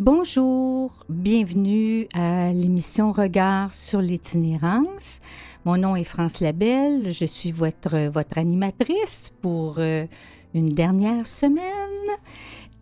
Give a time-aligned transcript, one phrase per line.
[0.00, 5.18] Bonjour, bienvenue à l'émission Regard sur l'itinérance.
[5.66, 10.06] Mon nom est France Labelle, je suis votre, votre animatrice pour euh,
[10.54, 12.16] une dernière semaine.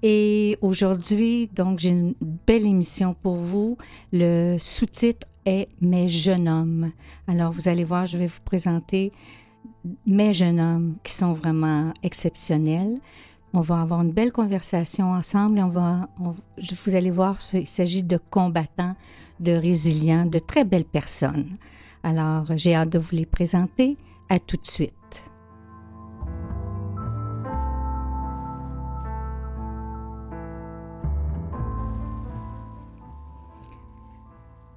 [0.05, 2.15] Et aujourd'hui, donc, j'ai une
[2.47, 3.77] belle émission pour vous.
[4.13, 6.93] Le sous-titre est Mes jeunes hommes.
[7.27, 9.11] Alors, vous allez voir, je vais vous présenter
[10.07, 13.01] mes jeunes hommes qui sont vraiment exceptionnels.
[13.55, 18.03] On va avoir une belle conversation ensemble et on va, vous allez voir, il s'agit
[18.03, 18.95] de combattants,
[19.41, 21.57] de résilients, de très belles personnes.
[22.03, 23.97] Alors, j'ai hâte de vous les présenter.
[24.31, 24.93] À tout de suite.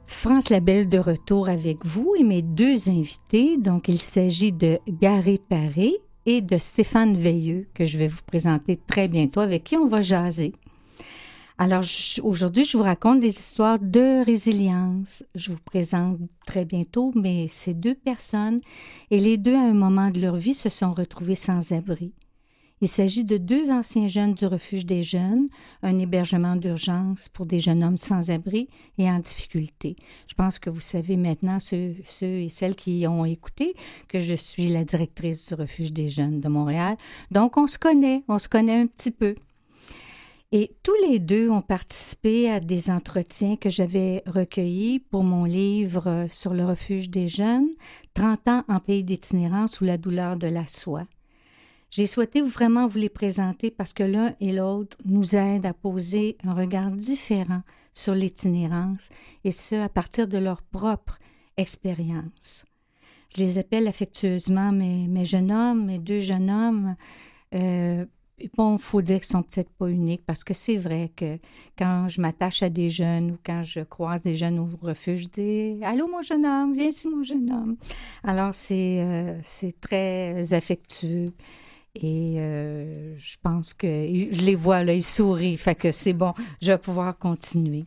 [0.06, 3.58] France Labelle de retour avec vous et mes deux invités.
[3.58, 8.78] Donc, il s'agit de Garé Paré et de Stéphane Veilleux, que je vais vous présenter
[8.78, 10.54] très bientôt, avec qui on va jaser.
[11.58, 11.84] Alors,
[12.24, 15.24] aujourd'hui, je vous raconte des histoires de résilience.
[15.36, 18.62] Je vous présente très bientôt, mais ces deux personnes,
[19.12, 22.14] et les deux, à un moment de leur vie, se sont retrouvés sans abri.
[22.84, 25.50] Il s'agit de deux anciens jeunes du refuge des jeunes,
[25.84, 29.96] un hébergement d'urgence pour des jeunes hommes sans abri et en difficulté.
[30.28, 33.76] Je pense que vous savez maintenant, ceux, et celles qui ont écouté,
[34.08, 36.98] que je suis la directrice du refuge des jeunes de Montréal.
[37.30, 39.36] Donc, on se connaît, on se connaît un petit peu.
[40.52, 46.26] Et tous les deux ont participé à des entretiens que j'avais recueillis pour mon livre
[46.32, 47.70] sur le refuge des jeunes,
[48.16, 51.06] 30 ans en pays d'itinérance sous la douleur de la soie.
[51.92, 56.38] J'ai souhaité vraiment vous les présenter parce que l'un et l'autre nous aident à poser
[56.46, 59.10] un regard différent sur l'itinérance
[59.44, 61.20] et ce, à partir de leur propre
[61.58, 62.64] expérience.
[63.36, 66.96] Je les appelle affectueusement mes, mes jeunes hommes, mes deux jeunes hommes.
[67.54, 68.06] Euh,
[68.56, 71.40] bon, il faut dire qu'ils sont peut-être pas uniques parce que c'est vrai que
[71.78, 75.28] quand je m'attache à des jeunes ou quand je croise des jeunes au refuge, je
[75.28, 77.76] dis Allô, mon jeune homme, viens ici, mon jeune homme.
[78.24, 79.42] Alors, c'est euh,
[79.82, 81.34] très affectueux.
[81.96, 86.34] Et euh, je pense que je les vois là, ils sourient, fait que c'est bon,
[86.62, 87.86] je vais pouvoir continuer.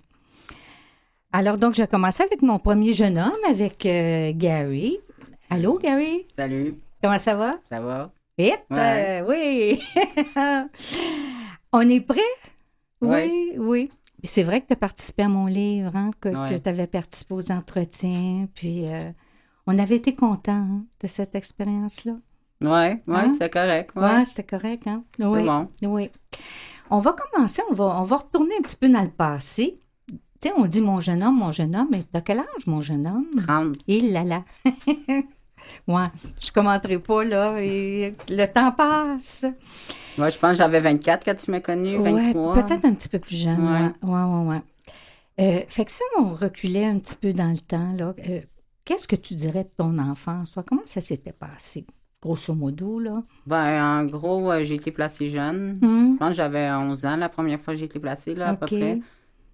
[1.33, 4.99] Alors donc, je vais commencer avec mon premier jeune homme, avec euh, Gary.
[5.49, 6.27] Allô, Gary?
[6.37, 6.75] Salut.
[7.03, 7.59] Comment ça va?
[7.69, 8.13] Ça va?
[8.37, 8.65] Vite?
[8.73, 9.81] Euh, oui.
[11.73, 12.21] On est prêt?
[13.01, 13.91] Oui, oui.
[14.23, 16.29] C'est vrai que tu as participé à mon livre, hein, que,
[16.59, 18.85] tu avais participé aux entretiens, puis
[19.67, 22.15] on avait été contents hein, de cette expérience-là.
[22.65, 23.29] Oui, ouais, hein?
[23.31, 23.91] c'était correct.
[23.97, 24.87] Oui, ouais, c'était correct.
[24.87, 25.05] Hein?
[25.19, 25.69] Oui, bon.
[25.83, 26.11] Oui.
[26.91, 29.81] On va commencer, on va, on va retourner un petit peu dans le passé.
[30.09, 32.81] Tu sais, on dit mon jeune homme, mon jeune homme, mais t'as quel âge, mon
[32.81, 33.27] jeune homme?
[33.47, 33.77] 30.
[33.87, 34.45] Il là là.
[35.89, 36.07] ouais,
[36.41, 37.61] je commenterai pas, là.
[37.61, 39.47] Et le temps passe.
[40.19, 42.55] Moi, je pense que j'avais 24 quand tu m'as connu, 23.
[42.55, 43.61] peut-être un petit peu plus jeune.
[43.61, 44.47] Ouais, ouais, ouais.
[44.49, 44.63] ouais,
[45.41, 48.41] euh, fait que si on reculait un petit peu dans le temps, là, euh,
[48.85, 50.63] qu'est-ce que tu dirais de ton enfance, toi?
[50.67, 51.87] Comment ça s'était passé?
[52.25, 53.23] Grosso modo, là?
[53.47, 55.79] Ben, en gros, euh, j'ai été placée jeune.
[55.81, 56.15] Hmm.
[56.15, 58.55] Je pense que j'avais 11 ans la première fois que j'ai été placée, là, à
[58.55, 59.01] peu près.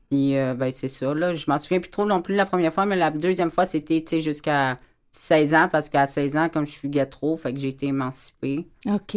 [0.08, 1.34] Puis, euh, ben, c'est ça, là.
[1.34, 4.00] Je m'en souviens plus trop non plus la première fois, mais la deuxième fois, c'était,
[4.00, 4.78] tu sais, jusqu'à
[5.12, 8.68] 16 ans, parce qu'à 16 ans, comme je suis trop, fait que j'ai été émancipée.
[8.86, 9.16] OK.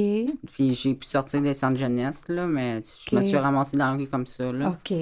[0.51, 3.91] Puis, j'ai pu sortir des centres de jeunesse, là, mais je me suis ramassée dans
[3.91, 4.69] la rue comme ça, là.
[4.69, 4.97] OK.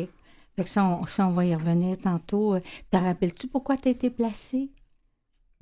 [0.56, 2.58] Fait que ça, on, ça, on va y revenir tantôt.
[2.92, 4.70] Te rappelles-tu pourquoi tu as été placée?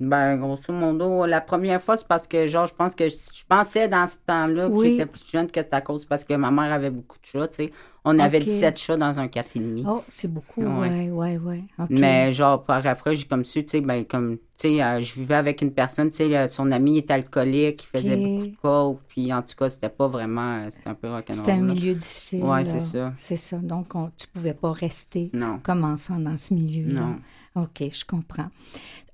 [0.00, 3.86] Ben, grosso modo, la première fois, c'est parce que, genre, je pense que je pensais
[3.86, 6.72] dans ce temps-là que j'étais plus jeune que c'était à cause parce que ma mère
[6.72, 7.72] avait beaucoup de chats, tu sais.
[8.02, 9.84] On avait 17 chats dans un 4,5.
[9.86, 11.64] Oh, c'est beaucoup, ouais, ouais, ouais.
[11.90, 15.14] Mais, genre, par après, j'ai comme su, tu sais, ben, comme, tu sais, euh, je
[15.20, 19.00] vivais avec une personne, tu sais, son ami était alcoolique, il faisait beaucoup de coke,
[19.06, 21.36] puis en tout cas, c'était pas vraiment, euh, c'était un peu rock'n'roll.
[21.36, 22.42] C'était un milieu difficile.
[22.42, 23.12] Ouais, c'est ça.
[23.18, 23.58] C'est ça.
[23.58, 25.30] Donc, on, tu pouvais pas rester
[25.62, 26.86] comme enfant dans ce milieu.
[26.88, 27.00] -là.
[27.00, 27.16] Non.
[27.56, 28.48] OK, je comprends.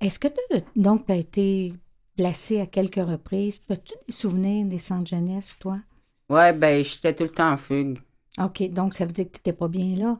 [0.00, 1.72] Est-ce que tu donc as été
[2.16, 3.62] placé à quelques reprises?
[3.68, 5.78] As-tu des souvenirs des centres jeunesse, toi?
[6.28, 7.98] Oui, ben j'étais tout le temps en fugue.
[8.42, 10.18] OK, donc ça veut dire que tu n'étais pas bien là?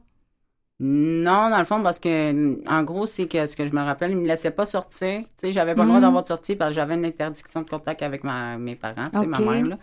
[0.79, 4.11] Non, dans le fond, parce que, en gros, c'est que ce que je me rappelle,
[4.11, 5.21] ils me laissaient pas sortir.
[5.21, 6.03] Tu sais, j'avais pas le droit hmm.
[6.03, 9.19] d'avoir de sortie parce que j'avais une interdiction de contact avec ma, mes parents, tu
[9.19, 9.79] sais, ma mère, là.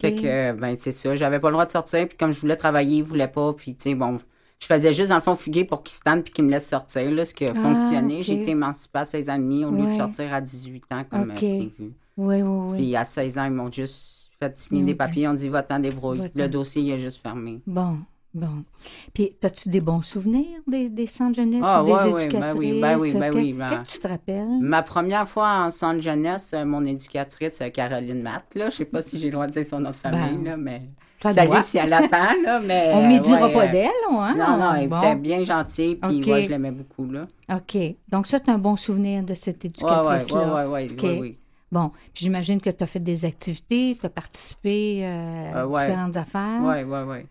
[0.00, 1.16] Fait que, ben, c'est ça.
[1.16, 3.74] J'avais pas le droit de sortir, puis comme je voulais travailler, ils voulaient pas, puis,
[3.74, 4.18] tu sais, bon,
[4.60, 6.68] je faisais juste, dans le fond, fuguer pour qu'ils se tendent puis qu'ils me laissent
[6.68, 7.10] sortir.
[7.10, 8.22] Là, ce qui a ah, fonctionné.
[8.22, 11.04] J'ai été émancipée à 16 ans et demi au lieu de sortir à 18 ans
[11.08, 11.92] comme euh, prévu.
[12.16, 12.76] Oui, oui, oui.
[12.78, 15.28] Puis à 16 ans, ils m'ont juste fait signer des papiers.
[15.28, 16.30] On dit, va-t'en débrouille.
[16.34, 17.60] Le dossier, il est juste fermé.
[17.66, 17.98] Bon.
[18.36, 18.64] Bon.
[19.14, 22.40] Puis, as-tu des bons souvenirs des, des centres jeunesse ah, ou des ouais, éducatrices?
[22.42, 23.52] Ben oui, ben oui, ben oui.
[23.54, 24.58] Ben Qu'est-ce que tu te rappelles?
[24.60, 28.84] Ma première fois en centre jeunesse, euh, mon éducatrice, euh, Caroline Matt, là, je sais
[28.84, 30.82] pas si j'ai le droit de dire son autre famille, ben, là, mais...
[31.16, 31.62] Ça Salut doit.
[31.62, 32.90] si elle attend, là, mais...
[32.92, 34.34] On ne dira pas d'elle, hein?
[34.36, 36.42] Non, non, elle était bien gentille, puis okay.
[36.42, 37.26] je l'aimais beaucoup, là.
[37.50, 37.78] OK.
[38.12, 40.66] Donc ça, tu as un bon souvenir de cette éducatrice-là?
[40.68, 41.38] Oui, oui, oui, oui.
[41.72, 46.16] Bon, puis j'imagine que tu as fait des activités, tu as participé euh, à différentes
[46.18, 46.60] affaires.
[46.62, 47.26] Oui, oui, oui.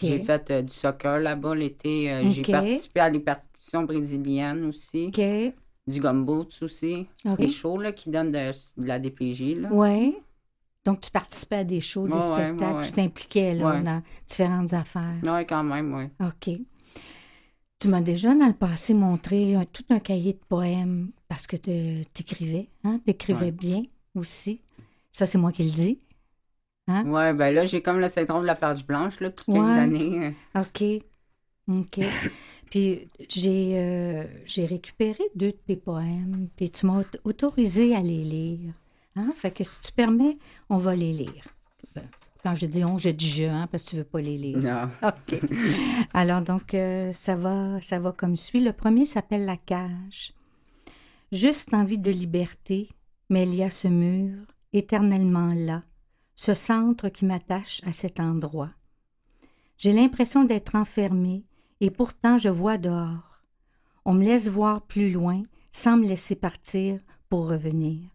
[0.00, 2.10] J'ai fait euh, du soccer là-bas l'été.
[2.12, 5.10] Euh, j'ai participé à des partitions brésiliennes aussi.
[5.86, 7.06] Du gumboots aussi.
[7.36, 9.56] Des shows là, qui donnent de, la DPJ.
[9.70, 10.16] Oui.
[10.84, 15.18] Donc, tu participais à des shows, des spectacles, tu t'impliquais là, dans différentes affaires.
[15.22, 16.26] Oui, quand même, oui.
[16.26, 16.58] OK.
[17.80, 22.04] Tu m'as déjà, dans le passé, montré tout un cahier de poèmes parce que tu
[22.18, 23.00] écrivais, hein?
[23.04, 23.82] Tu écrivais bien
[24.14, 24.60] aussi.
[25.12, 25.98] Ça, c'est moi qui le dis.
[26.88, 27.04] Hein?
[27.06, 30.34] Oui, ben là, j'ai comme le syndrome de la page blanche, là, depuis quelques années.
[30.54, 30.82] OK.
[31.68, 32.00] OK.
[32.70, 38.24] puis j'ai, euh, j'ai récupéré deux de tes poèmes, puis tu m'as autorisé à les
[38.24, 38.72] lire.
[39.16, 39.32] Hein?
[39.36, 40.38] Fait que si tu permets,
[40.70, 41.44] on va les lire.
[41.94, 42.08] Ben,
[42.42, 44.58] quand je dis on, je dis je, hein, parce que tu veux pas les lire.
[44.58, 44.88] Non.
[45.08, 45.40] OK.
[46.14, 48.64] Alors, donc, euh, ça, va, ça va comme suit.
[48.64, 50.32] Le premier s'appelle La cage.
[51.32, 52.88] Juste envie de liberté,
[53.28, 54.38] mais il y a ce mur,
[54.72, 55.82] éternellement là,
[56.38, 58.70] ce centre qui m'attache à cet endroit.
[59.76, 61.44] J'ai l'impression d'être enfermée,
[61.80, 63.42] et pourtant je vois dehors.
[64.04, 65.42] On me laisse voir plus loin,
[65.72, 68.08] sans me laisser partir pour revenir.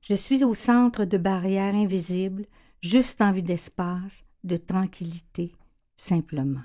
[0.00, 2.46] Je suis au centre de barrières invisibles,
[2.80, 5.52] juste envie d'espace, de tranquillité,
[5.96, 6.64] simplement.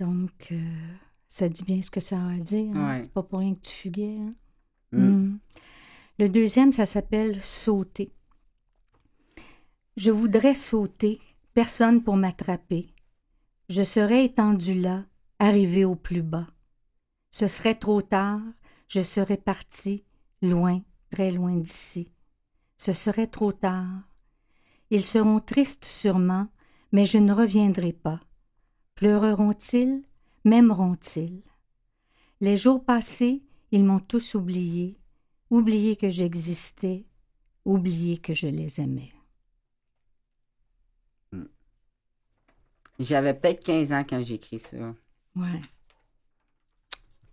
[0.00, 0.94] Donc, euh,
[1.26, 2.76] ça dit bien ce que ça a à dire.
[2.76, 3.00] Hein?
[3.00, 4.18] C'est pas pour rien que tu fuguais.
[4.18, 4.34] Hein?
[4.92, 4.98] Mm.
[4.98, 5.38] Mm.
[6.18, 8.12] Le deuxième, ça s'appelle sauter.
[10.04, 11.18] Je voudrais sauter,
[11.54, 12.88] personne pour m'attraper.
[13.70, 15.06] Je serais étendu là,
[15.38, 16.46] arrivé au plus bas.
[17.30, 18.42] Ce serait trop tard,
[18.86, 20.04] je serais parti,
[20.42, 22.12] loin, très loin d'ici.
[22.76, 24.02] Ce serait trop tard.
[24.90, 26.48] Ils seront tristes sûrement,
[26.92, 28.20] mais je ne reviendrai pas.
[28.96, 30.02] Pleureront-ils,
[30.44, 31.42] m'aimeront-ils?
[32.42, 34.98] Les jours passés, ils m'ont tous oublié,
[35.48, 37.06] oublié que j'existais,
[37.64, 39.13] oublié que je les aimais.
[42.98, 44.76] J'avais peut-être 15 ans quand j'ai écrit ça.
[45.36, 45.60] Ouais.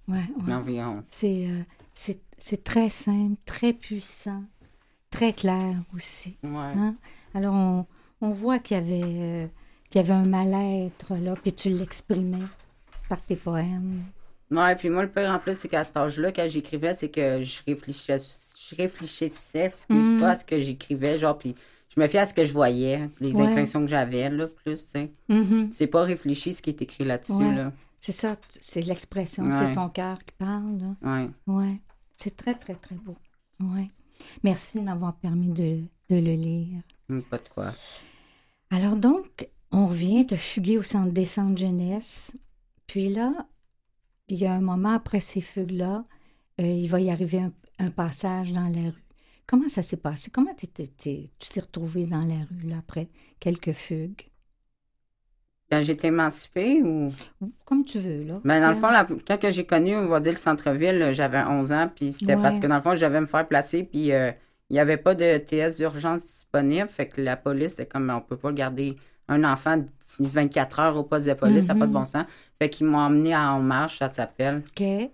[0.07, 0.53] Ouais, ouais.
[0.53, 1.03] Environ.
[1.23, 1.63] Euh,
[1.93, 4.43] c'est, c'est, très simple, très puissant,
[5.09, 6.37] très clair aussi.
[6.43, 6.49] Ouais.
[6.51, 6.95] Hein?
[7.33, 7.85] Alors, on,
[8.21, 9.47] on, voit qu'il y avait, euh,
[9.89, 12.47] qu'il y avait un mal-être, là, puis tu l'exprimais
[13.07, 14.03] par tes poèmes.
[14.49, 17.41] Ouais, puis moi, le pire en plus, c'est qu'à cet âge-là, quand j'écrivais, c'est que
[17.41, 20.19] je réfléchissais, je réfléchissais, excuse mm.
[20.19, 21.55] pas, à ce que j'écrivais, genre, puis
[21.93, 24.91] je me fie à ce que je voyais, les impressions que j'avais, là, plus, tu
[24.91, 25.11] sais.
[25.29, 25.71] Mm-hmm.
[25.71, 27.73] C'est pas réfléchi ce qui est écrit là-dessus, là.
[27.99, 30.95] C'est ça, c'est l'expression, c'est ton cœur qui parle, là.
[31.47, 31.53] Oui.
[31.53, 31.81] Ouais.
[32.15, 33.15] C'est très, très, très beau.
[33.59, 33.89] Ouais.
[34.43, 36.81] Merci de m'avoir permis de, de, le lire.
[37.09, 37.73] Mm, pas de quoi.
[38.69, 42.35] Alors donc, on revient de fuguer au centre des centres jeunesse.
[42.87, 43.33] Puis là,
[44.27, 46.05] il y a un moment après ces fugues-là,
[46.59, 49.10] euh, il va y arriver un, un passage dans la rue.
[49.51, 50.31] Comment ça s'est passé?
[50.31, 53.09] Comment tu t'es retrouvé dans la rue là, après
[53.41, 54.29] quelques fugues?
[55.69, 57.11] Quand j'étais émancipée ou?
[57.65, 58.39] Comme tu veux, là.
[58.45, 61.43] Mais ben, dans le fond, la, quand j'ai connu, on va dire, le centre-ville, j'avais
[61.43, 64.13] 11 ans, puis c'était parce que dans le fond, je devais me faire placer, puis
[64.13, 64.31] euh,
[64.69, 68.21] il n'y avait pas de TS d'urgence disponible, fait que la police, c'est comme, on
[68.21, 68.95] peut pas garder
[69.27, 69.83] un enfant
[70.19, 71.93] 24 heures au poste de police, ça n'a pas de mm-hmm.
[71.95, 72.23] bon sens.
[72.57, 74.63] Fait qu'ils m'ont emmené En Marche, ça s'appelle.
[74.77, 75.11] OK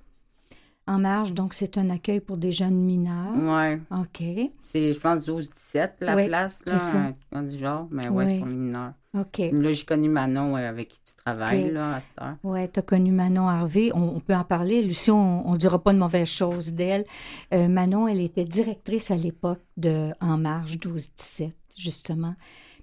[0.87, 3.33] en marge, donc c'est un accueil pour des jeunes mineurs.
[3.35, 3.81] Oui.
[3.91, 4.51] OK.
[4.63, 7.41] C'est, je pense, 12-17 la place, là, ça.
[7.41, 8.93] du genre, mais ouais, c'est pour les mineurs.
[9.13, 9.39] OK.
[9.51, 12.35] Là, j'ai connu Manon avec qui tu travailles, là, à cette heure.
[12.43, 13.91] Oui, tu as connu Manon Harvey.
[13.93, 14.81] On, peut en parler.
[14.81, 17.05] Lucie, on ne dira pas de mauvaises choses d'elle.
[17.53, 22.35] Euh, Manon, elle était directrice à l'époque de En Marge 12-17, justement.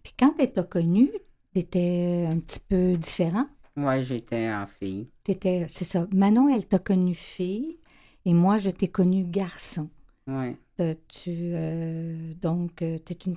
[0.03, 1.11] Puis quand elle t'a connue,
[1.55, 3.47] tu étais un petit peu différent?
[3.77, 5.09] Oui, j'étais en fille.
[5.25, 6.07] T'étais, c'est ça.
[6.13, 7.79] Manon, elle t'a connue fille?
[8.25, 9.89] Et moi, je t'ai connu garçon.
[10.27, 10.57] Oui.
[10.81, 13.37] Euh, tu, euh, donc, euh, une,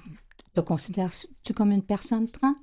[0.53, 2.55] te considères-tu comme une personne trans?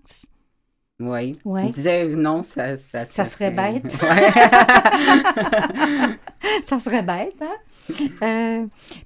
[1.01, 1.39] Oui.
[1.45, 1.67] Ouais.
[1.67, 2.77] Je disais non, ça...
[2.77, 3.85] Ça, ça, serait bête.
[4.03, 4.31] Ouais.
[6.63, 7.57] ça serait bête, hein?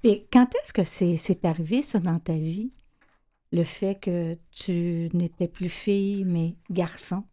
[0.05, 2.73] mais quand est-ce que c'est arrivé, ça, dans ta vie?
[3.51, 7.25] Le fait que tu n'étais plus fille, mais garçon?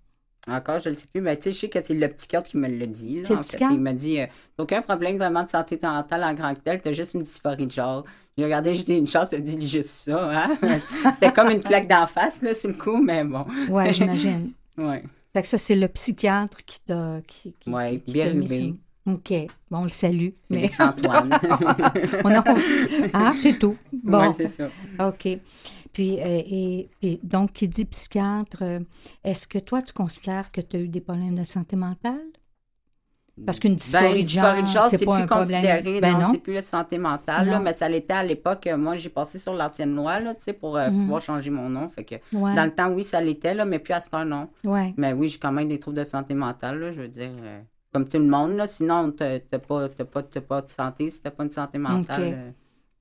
[0.47, 2.43] Encore, je ne le sais plus, mais tu sais, je sais que c'est le cœur
[2.43, 3.21] qui me l'a dit.
[3.21, 3.59] Là, en fait.
[3.71, 4.27] Il m'a dit euh,
[4.59, 7.71] aucun problème vraiment de santé mentale en grand tel, tu as juste une dysphorie de
[7.71, 8.05] genre.
[8.37, 10.45] J'ai regardé, j'ai dit une chance, elle dit juste ça.
[10.45, 10.57] Hein?
[11.13, 13.45] C'était comme une claque d'en face, là, sur le coup, mais bon.
[13.69, 14.51] ouais, j'imagine.
[14.77, 14.97] Oui.
[15.33, 17.19] Fait que ça, c'est le psychiatre qui t'a.
[17.25, 18.73] Qui, qui, oui, qui, bien.
[19.07, 19.33] OK.
[19.69, 20.29] Bon, on le salue.
[20.49, 21.29] Mais Antoine.
[22.23, 22.43] on a...
[23.13, 23.77] Ah, c'est tout.
[23.91, 24.33] Bon.
[24.33, 24.67] C'est ça.
[24.99, 25.27] OK.
[25.95, 28.79] Puis, euh, et, puis, donc, qui dit psychiatre, euh,
[29.23, 32.19] est-ce que toi, tu considères que tu as eu des problèmes de santé mentale?
[33.45, 36.01] Parce qu'une dysphorie, ben, de genre, c'est plus un considéré.
[36.01, 36.27] Ben non, non.
[36.33, 38.67] c'est plus santé mentale, là, mais ça l'était à l'époque.
[38.77, 40.97] Moi, j'ai passé sur l'ancienne loi, là, tu sais, pour euh, Mhm.
[41.03, 41.87] pouvoir changer mon nom.
[41.87, 42.53] Fait que, Ouais.
[42.55, 44.49] dans le temps, oui, ça l'était, là, mais plus à cette heure, non.
[44.65, 44.93] Ouais.
[44.97, 47.61] Mais oui, j'ai quand même des troubles de santé mentale, là, je veux dire, euh,
[47.93, 48.67] comme tout le monde, là.
[48.67, 52.53] Sinon, t'as pas, t'as pas, pas de santé, si t'as pas une santé mentale.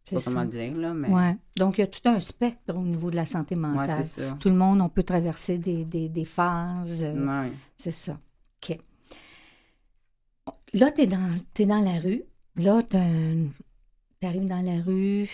[0.07, 1.09] C'est je sais pas comment dire, là, mais...
[1.09, 1.37] Ouais.
[1.57, 4.05] Donc, il y a tout un spectre au niveau de la santé mentale.
[4.05, 4.37] c'est ça.
[4.39, 7.05] tout le monde, on peut traverser des, des, des phases.
[7.05, 7.53] euh, Ouais.
[7.77, 8.19] C'est ça.
[8.63, 8.79] OK.
[10.75, 12.23] Là, tu es dans la rue.
[12.57, 12.97] Là, tu
[14.27, 15.29] arrives dans la rue,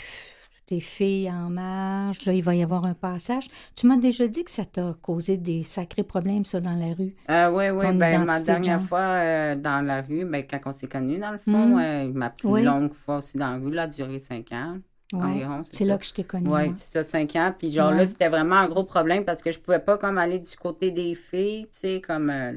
[0.71, 2.25] tes filles en marche.
[2.25, 3.49] Là, il va y avoir un passage.
[3.77, 7.15] Tu m'as déjà dit que ça t'a causé des sacrés problèmes, ça, dans la rue.
[7.29, 7.87] Euh, oui, oui.
[7.87, 11.19] Ton Ben, ma de dernière fois euh, dans la rue, ben, quand on s'est connus,
[11.19, 11.81] dans le fond, Mm.
[11.81, 12.63] euh, ma plus Oui.
[12.63, 14.79] longue fois aussi dans la rue, là, a duré cinq ans.
[15.13, 15.21] Ouais.
[15.23, 16.49] environ, C'est là que je t'ai connue.
[16.49, 17.53] Oui, c'est ça, cinq ans.
[17.59, 17.99] Puis genre Ouais.
[17.99, 20.93] là, c'était vraiment un gros problème parce que je pouvais pas comme aller du côté
[20.93, 22.53] des filles, tu sais, comme, euh,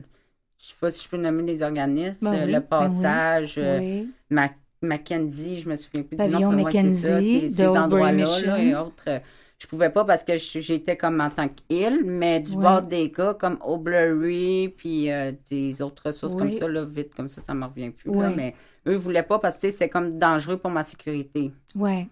[0.60, 2.70] je sais pas si je peux nommer des organismes, Ben euh, oui, le ben oui.
[2.70, 4.14] passage, euh, Oui.
[4.30, 4.50] Ma-
[4.86, 6.64] Mackenzie, je me souviens plus Pavillon du nom.
[6.64, 9.04] ça, Mackenzie, ces- endroits-là et autres.
[9.08, 9.20] euh,
[9.60, 12.64] Je pouvais pas parce que j'étais comme en tant qu'île, mais du Ouais.
[12.64, 17.30] bord des gars comme O'Blurry, puis euh, des autres ressources comme ça, là, vite comme
[17.30, 18.12] ça, ça me revient plus.
[18.14, 18.56] là, mais
[18.88, 21.54] eux voulaient pas parce que c'est comme dangereux pour ma sécurité.
[21.76, 22.08] Ouais.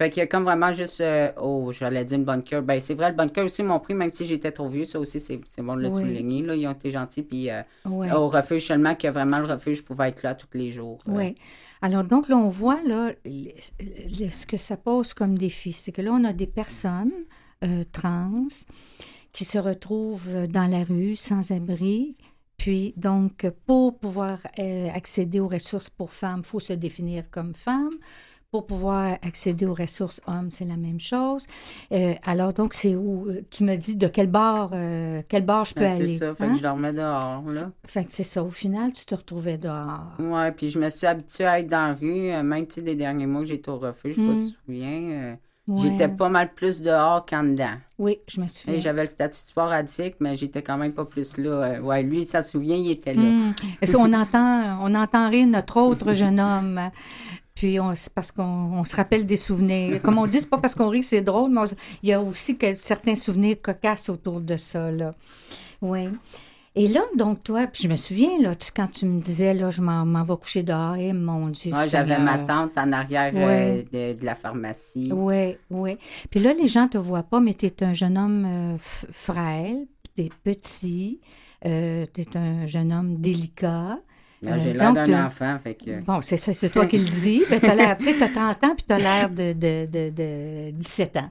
[0.00, 2.62] Fait qu'il y a comme vraiment juste, euh, oh, j'allais dire une bonne cœur.
[2.62, 4.84] Ben, c'est vrai, le bonne cœur aussi m'ont pris, même si j'étais trop vieux.
[4.84, 5.94] Ça aussi, c'est c'est bon de le Oui.
[6.02, 6.42] souligner.
[6.42, 6.54] Là.
[6.54, 7.22] Ils ont été gentils.
[7.22, 10.70] Puis euh, au refuge seulement, que vraiment le refuge, je pouvais être là tous les
[10.70, 10.98] jours.
[11.06, 11.34] Oui.
[11.82, 15.72] Alors, donc, là, on voit là, ce que ça pose comme défi.
[15.72, 17.12] C'est que là, on a des personnes
[17.64, 18.46] euh, trans
[19.32, 22.16] qui se retrouvent dans la rue, sans abri.
[22.56, 27.52] Puis, donc, pour pouvoir euh, accéder aux ressources pour femmes, il faut se définir comme
[27.52, 27.98] femme.
[28.52, 31.46] Pour pouvoir accéder aux ressources hommes, c'est la même chose.
[31.90, 33.26] Euh, alors, donc, c'est où?
[33.30, 36.18] euh, Tu me dis de quel bar, euh, quel bar je peux Ben, aller.
[36.18, 36.34] c'est ça.
[36.34, 36.50] Fait hein?
[36.50, 37.70] que je dormais dehors, là.
[37.86, 38.44] Fait que c'est ça.
[38.44, 40.02] Au final, tu te retrouvais dehors.
[40.18, 42.94] Ouais, puis je me suis habituée à être dans la rue, même, tu sais, des
[42.94, 44.36] derniers mois que j'étais au refuge, je Mm.
[44.38, 45.00] tu te souviens.
[45.12, 45.34] euh,
[45.68, 45.78] Ouais.
[45.80, 47.76] J'étais pas mal plus dehors qu'en dedans.
[47.96, 48.78] Oui, je me Et souviens.
[48.80, 51.80] J'avais le statut de sport addict, mais j'étais quand même pas plus là.
[51.80, 53.22] Ouais, lui, ça se souvient, il était là.
[53.22, 53.52] Hmm.
[53.80, 56.80] Et ça, on entend, on entend rire notre autre jeune homme?
[57.62, 60.02] Puis on- c'est parce qu'on on se rappelle des souvenirs.
[60.02, 62.12] Comme on dit, c'est pas parce qu'on rit que c'est drôle, mais on- il y
[62.12, 64.90] a aussi que certains souvenirs cocasses autour de ça.
[64.90, 65.14] Là.
[65.80, 66.08] Oui.
[66.74, 69.70] Et là, donc, toi, puis je me souviens, là, tu- quand tu me disais, là,
[69.70, 71.72] je m'en m'en vais coucher dehors, et mon Dieu.
[71.72, 73.86] Ouais, j'avais ma tante en arrière Ouais.
[73.94, 75.12] euh, de, de la pharmacie.
[75.14, 75.98] Oui, oui.
[76.30, 79.86] Puis là, les gens te voient pas, mais tu es un jeune homme euh, frêle,
[80.16, 81.20] tu es petit,
[81.64, 83.98] euh, tu es un jeune homme délicat.
[84.42, 86.00] Là, Euh, J'ai l'air d'un t'as- enfant, fait que...
[86.00, 87.42] Bon, c'est ça, c'est toi qui le dis.
[87.50, 90.70] Ben, t'as l'air, tu sais, t'as 30 ans, puis t'as l'air de, de, de, de
[90.72, 91.30] 17 ans.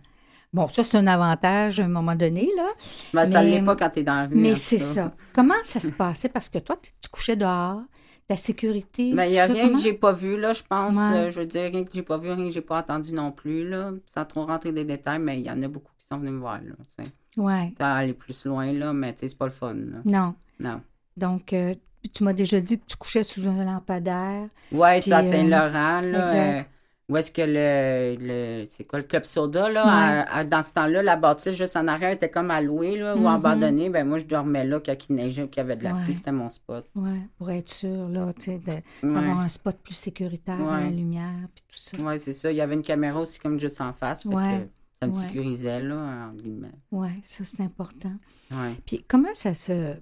[0.54, 2.68] Bon, ça, c'est un avantage à un moment donné, là.
[3.14, 4.36] Ben, ça mais- l'est pas quand t'es dans la rue.
[4.36, 5.14] Mais c'est ça.
[5.34, 6.30] Comment ça se passait?
[6.30, 7.82] Parce que toi, tu couchais dehors,
[8.28, 9.14] ta sécurité.
[9.14, 9.78] Ben, il n'y a rien comment?
[9.78, 10.94] que j'ai pas vu, là, je pense.
[10.96, 11.18] Ouais.
[11.20, 13.32] Euh, je veux dire, rien que j'ai pas vu, rien que j'ai pas entendu non
[13.32, 13.92] plus, là.
[14.06, 16.40] Sans trop rentrer des détails, mais il y en a beaucoup qui sont venus me
[16.40, 16.74] voir, là.
[16.98, 17.12] tu sais.
[17.38, 17.74] Ouais.
[17.78, 19.98] Ça plus loin, là, mais tu sais, c'est pas le fun, là.
[20.06, 20.36] Non.
[20.60, 20.82] Non.
[21.16, 21.76] Donc, euh,
[22.10, 24.48] tu m'as déjà dit que tu couchais sous un lampadaire.
[24.72, 26.30] Ouais, Puis, c'est à euh, Saint-Laurent, là.
[26.36, 26.62] euh,
[27.10, 28.16] où est-ce que le,
[28.62, 29.90] le c'est quoi, le Club Soda, là, Ouais.
[30.30, 33.22] à- à- dans ce temps-là, la bâtisse juste en arrière était comme allouée, là, ou
[33.22, 33.26] Mhm.
[33.28, 33.90] abandonnée.
[33.90, 36.04] Ben, moi, je dormais là quand il neigeait ou qu'il y avait de la Ouais.
[36.06, 36.86] pluie, c'était mon spot.
[36.96, 38.84] Ouais, pour être sûr, là, tu sais, Ouais.
[39.04, 41.98] d'avoir un spot plus sécuritaire, la lumière, puis tout ça.
[42.02, 42.50] Ouais, c'est ça.
[42.50, 44.24] Il y avait une caméra aussi comme juste en face.
[44.24, 44.68] Fait que
[45.02, 45.96] ça me sécurisait, là,
[46.30, 46.72] en guillemets.
[46.92, 48.14] Ouais, ça, c'est important.
[48.52, 48.76] Ouais.
[48.86, 49.96] Puis comment ça se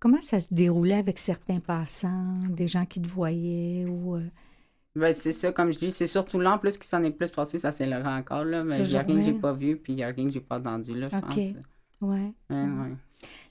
[0.00, 4.28] comment ça se déroulait avec certains passants, des gens qui te voyaient ou euh,
[4.94, 7.30] Ben, c'est ça, comme je dis, c'est surtout là, en plus, qui s'en est plus
[7.30, 8.64] passé, ça c'est Laurent encore, là.
[8.64, 10.32] Mais il n'y a rien que j'ai pas vu, puis il n'y a rien que
[10.32, 11.56] j'ai pas entendu, là, je pense.
[12.00, 12.34] ouais.
[12.50, 12.96] Ouais, ouais.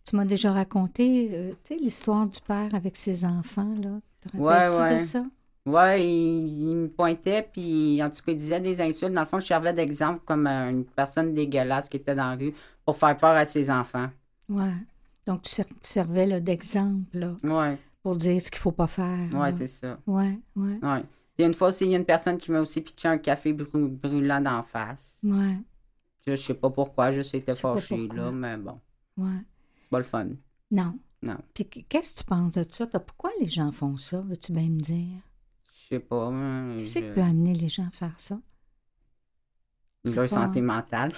[0.03, 3.99] Tu m'as déjà raconté euh, tu sais l'histoire du père avec ses enfants là.
[4.21, 4.95] Te Ouais, rappelles-tu ouais.
[4.95, 5.23] de ça?
[5.65, 9.11] Ouais, il, il me pointait, puis en tout cas, il disait des insultes.
[9.13, 12.35] Dans le fond, je servais d'exemple comme euh, une personne dégueulasse qui était dans la
[12.37, 12.53] rue
[12.85, 14.07] pour faire peur à ses enfants.
[14.49, 14.73] Ouais.
[15.27, 19.29] Donc tu, ser- tu servais d'exemple Ouais, pour dire ce qu'il faut pas faire.
[19.33, 19.55] ouais, là.
[19.55, 19.99] c'est ça.
[20.07, 20.79] Ouais, ouais.
[20.81, 21.03] Ouais.
[21.35, 23.53] Puis une fois aussi, il y a une personne qui m'a aussi pitché un café
[23.53, 25.19] brû- brûlant d'en face.
[25.23, 25.57] Ouais,
[26.25, 28.79] Je, je sais pas pourquoi, je sais que fâché, là, mais bon,
[29.17, 29.43] ouais.
[29.83, 30.27] c'est pas le fun.
[30.71, 30.97] Non.
[31.21, 31.37] Non.
[31.53, 32.87] Puis qu'est-ce que tu penses de ça?
[32.87, 34.21] Pourquoi les gens font ça?
[34.21, 35.19] Veux-tu bien me dire?
[35.71, 36.31] Je sais pas.
[36.77, 38.39] Qu'est-ce je- qui peut amener les gens à faire ça?
[40.05, 41.11] Leur santé mentale.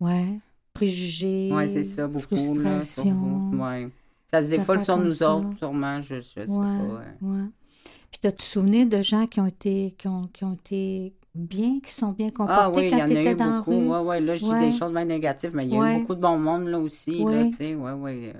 [0.00, 0.38] Ouais.
[0.78, 1.50] Préjugés.
[1.52, 2.36] Oui, c'est ça, beaucoup.
[2.36, 3.50] Frustration.
[3.54, 3.86] Ouais.
[4.30, 6.52] Ça se défoule sur nous autres, sûrement, je, je sais pas.
[7.22, 7.44] Ouais.
[8.10, 11.92] Puis, as-tu souvenir de gens qui ont été, qui ont, qui ont été bien, qui
[11.92, 13.72] sont bien comportés Ah oui, il y en a eu beaucoup.
[13.72, 16.14] Oui, oui, là, je dis des choses bien négatives, mais il y a eu beaucoup
[16.14, 18.32] de bon monde là aussi, là, tu sais, oui, oui.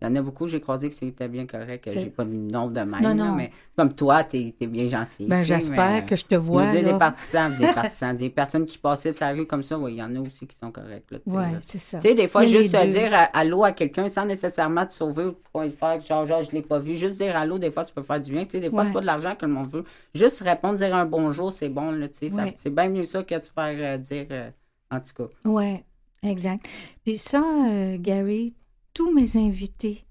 [0.00, 2.68] Il y en a beaucoup, j'ai croisé que c'était bien correct, j'ai pas de nom
[2.68, 3.02] de même.
[3.02, 3.34] Non, non.
[3.34, 5.26] mais comme toi, tu es, bien gentil.
[5.26, 6.72] Ben, j'espère que je te vois.
[6.72, 6.82] Là.
[6.82, 10.02] Des partisans, des partisans, des personnes qui passaient sa rue comme ça, oui, il y
[10.02, 11.04] en a aussi qui sont corrects.
[11.26, 11.98] Oui, c'est ça.
[11.98, 15.64] Tu sais, des fois, juste dire allô à quelqu'un sans nécessairement te sauver ou pas
[15.64, 16.96] le faire, genre, genre, je l'ai pas vu.
[16.96, 18.44] Juste dire allô, des fois, ça peut faire du bien.
[18.44, 19.84] Tu sais, des fois, c'est pas de l'argent que le monde veut.
[20.14, 22.52] Juste répondre, dire un bonjour, c'est bon, tu sais.
[22.54, 24.50] C'est bien mieux ça que de se faire euh, dire, euh,
[24.90, 25.30] en tout cas.
[25.44, 25.82] Oui,
[26.22, 26.66] exact.
[27.04, 28.54] Puis ça, euh, Gary,
[28.94, 30.04] tous mes invités,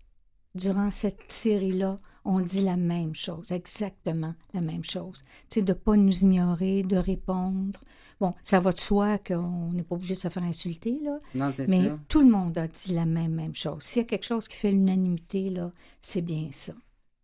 [0.56, 5.24] durant cette série-là, on dit la même chose, exactement la même chose.
[5.50, 7.80] Tu sais, de ne pas nous ignorer, de répondre.
[8.20, 11.20] Bon, ça va de soi qu'on n'est pas obligé de se faire insulter, là.
[11.34, 13.84] Non, c'est Mais tout le monde a dit la même, même chose.
[13.84, 15.72] S'il y a quelque chose qui fait l'unanimité, là,
[16.02, 16.74] c'est bien ça.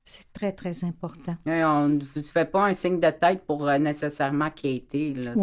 [0.06, 1.36] C'est très, très important.
[1.46, 5.34] on ne vous fait pas un signe de tête pour euh, nécessairement quitter, là,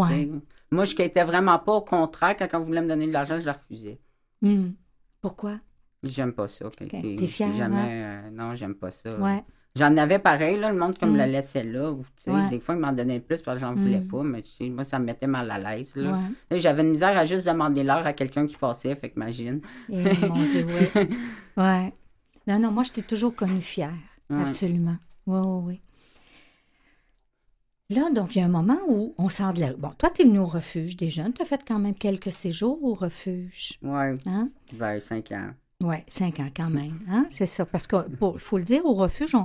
[0.71, 1.75] Moi, je quittais vraiment pas.
[1.75, 4.01] Au contraire, quand on voulait me donner de l'argent, je la refusais.
[4.43, 4.75] Hum.
[5.21, 5.59] Pourquoi?
[6.03, 6.67] J'aime pas ça.
[6.67, 7.17] Okay.
[7.17, 8.23] T'es fière, jamais, hein?
[8.27, 9.17] euh, non, j'aime pas ça.
[9.19, 9.45] Ouais.
[9.75, 11.31] J'en avais pareil, là, le monde comme le mm.
[11.31, 11.95] laissait là.
[12.51, 14.09] Des fois, il m'en donnait plus parce que j'en voulais mm.
[14.09, 15.97] pas, mais moi, ça me mettait mal à l'aise.
[15.97, 16.21] Là.
[16.51, 19.61] J'avais une misère à juste demander l'heure à quelqu'un qui passait, fait que imagine.
[19.89, 21.09] Et, eh, mon Dieu, oui.
[21.57, 21.93] ouais.
[22.47, 23.95] Non, non, moi, je t'ai toujours connue fière.
[24.29, 24.97] Absolument.
[25.27, 25.81] Oui, oui, oui.
[27.95, 30.23] Là, donc, il y a un moment où on sort de la Bon, toi, tu
[30.23, 31.33] es venu au refuge des jeunes.
[31.33, 33.79] Tu as fait quand même quelques séjours au refuge.
[33.83, 34.19] Oui.
[34.27, 34.49] Hein?
[34.75, 35.51] Vers cinq ans.
[35.83, 36.99] Oui, cinq ans quand même.
[37.09, 37.27] Hein?
[37.31, 37.67] C'est ça.
[37.67, 38.05] Parce qu'il
[38.39, 39.37] faut le dire, au refuge,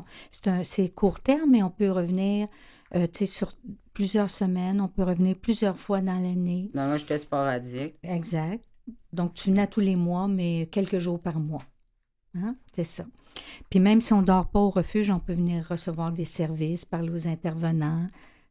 [0.63, 2.47] c'est court terme, mais on peut revenir
[2.95, 3.51] euh, sur
[3.93, 4.79] plusieurs semaines.
[4.79, 6.69] On peut revenir plusieurs fois dans l'année.
[6.73, 7.95] Non, moi, j'étais sporadique.
[8.03, 8.63] Exact.
[9.11, 11.63] Donc, tu venais tous les mois, mais quelques jours par mois.
[12.35, 12.55] Hein?
[12.73, 13.05] C'est ça.
[13.69, 16.85] Puis même si on ne dort pas au refuge, on peut venir recevoir des services,
[16.85, 18.07] parler aux intervenants,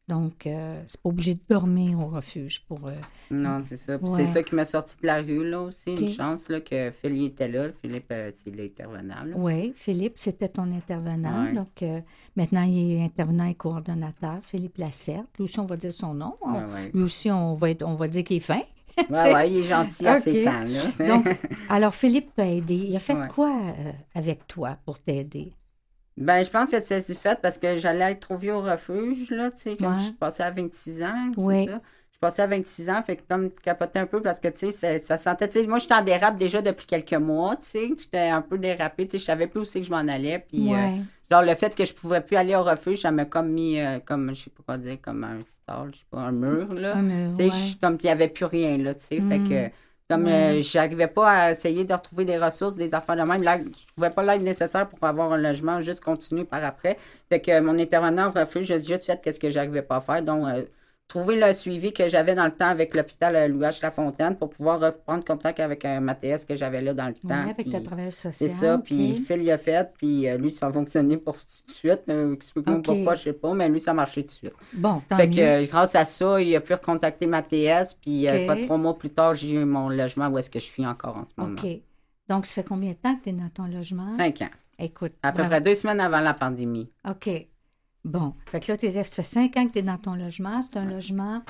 [0.07, 2.87] donc, euh, c'est pas obligé de dormir au refuge pour.
[2.87, 2.93] Euh,
[3.29, 3.99] non, c'est ça.
[4.15, 5.95] C'est ça qui m'a sorti de la rue, là aussi.
[5.95, 7.67] Une chance là, que Philippe était là.
[7.81, 9.25] Philippe, euh, c'est l'intervenant.
[9.35, 11.51] Oui, Philippe, c'était ton intervenant.
[11.51, 11.83] Donc,
[12.37, 14.39] maintenant, il est intervenant et coordonnateur.
[14.43, 15.27] Philippe Lacerte.
[15.37, 16.35] Lui aussi, on va dire son nom.
[16.93, 18.61] lui aussi, on va, être, on va dire qu'il est fin.
[19.11, 21.07] Oui, ouais, il est gentil à ces temps-là.
[21.07, 21.27] Donc,
[21.69, 22.73] alors, Philippe t'a aidé.
[22.73, 23.55] Il a fait quoi
[24.15, 25.53] avec toi pour t'aider?
[26.17, 29.51] Ben, je pense que c'est fait parce que j'allais être trop vieux au refuge, là,
[29.51, 31.81] tu sais, comme je passais à 26 ans, c'est ça.
[32.11, 34.97] Je passais à 26 ans, fait que comme capotais un peu parce que, tu sais,
[34.99, 38.29] ça sentait, tu sais, moi, j'étais en dérape déjà depuis quelques mois, tu sais, j'étais
[38.29, 40.73] un peu dérapée, tu sais, je savais plus où c'est que je m'en allais, puis,
[40.73, 40.77] euh,
[41.29, 43.99] genre, le fait que je pouvais plus aller au refuge, ça m'a comme mis, euh,
[44.03, 46.95] comme, je sais pas quoi dire, comme un stall, je sais pas, un mur, là.
[47.29, 47.49] tu sais,
[47.79, 49.71] comme il n'y avait plus rien, là, tu sais, fait que
[50.09, 50.13] mm.
[50.13, 53.43] Comme euh, je n'arrivais pas à essayer de retrouver des ressources, des affaires de même.
[53.43, 56.97] Là, je trouvais pas l'aide nécessaire pour avoir un logement, juste continuer par après.
[57.29, 60.21] Fait que mon intervenant refuge, j'ai juste fait ce que j'arrivais pas à faire.
[60.21, 60.65] Donc, euh,
[61.07, 64.79] trouver le suivi que j'avais dans le temps avec l'hôpital Louage La Fontaine pour pouvoir
[64.79, 67.49] reprendre contact avec un Mathias que j'avais là dans le temps.
[67.49, 68.33] avec ta travailleuse sociale.
[68.33, 71.71] C'est ça, puis Phil l'a fait, puis euh, lui, ça a fonctionné pour tout de
[71.71, 72.01] suite.
[72.09, 74.55] Euh, explique-moi pourquoi, je sais pas, mais lui, ça a marché tout de suite.
[74.73, 78.57] Bon, tant Fait que euh, grâce à ça, il a pu recontacter Mathias, puis pas
[78.57, 81.25] trois mois plus tard, j'ai eu mon logement où est-ce que je suis encore en
[81.27, 81.61] ce moment.
[81.61, 81.81] OK.
[82.29, 84.15] Donc, ça fait combien de temps que tu es dans ton logement?
[84.17, 84.49] Cinq ans.
[84.79, 85.13] Écoute.
[85.23, 86.89] À peu près deux semaines avant la pandémie.
[87.09, 87.29] OK.
[88.07, 90.61] Bon, fait que là, ça fait cinq ans que tu es dans ton logement.
[90.61, 91.41] C'est un logement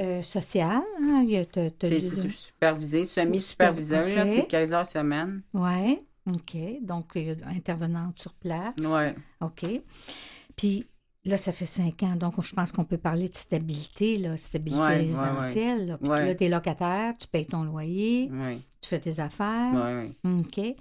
[0.00, 0.80] euh, social.
[1.02, 1.26] Hein?
[1.82, 5.42] C'est supervisé, semi-superviseur, c'est 15 heures semaine.
[5.52, 6.56] Oui, OK.
[6.82, 8.74] Donc, il y a intervenante sur place.
[8.80, 9.12] Oui.
[9.42, 9.66] OK.
[10.56, 10.86] Puis
[11.26, 12.16] là, ça fait cinq ans.
[12.16, 15.98] Donc, je pense qu'on peut parler de stabilité, là, stabilité résidentielle.
[16.00, 18.30] Puis là, tu es locataire, tu payes ton loyer,
[18.80, 19.72] tu fais tes affaires.
[19.74, 20.40] Oui, oui.
[20.40, 20.76] OK.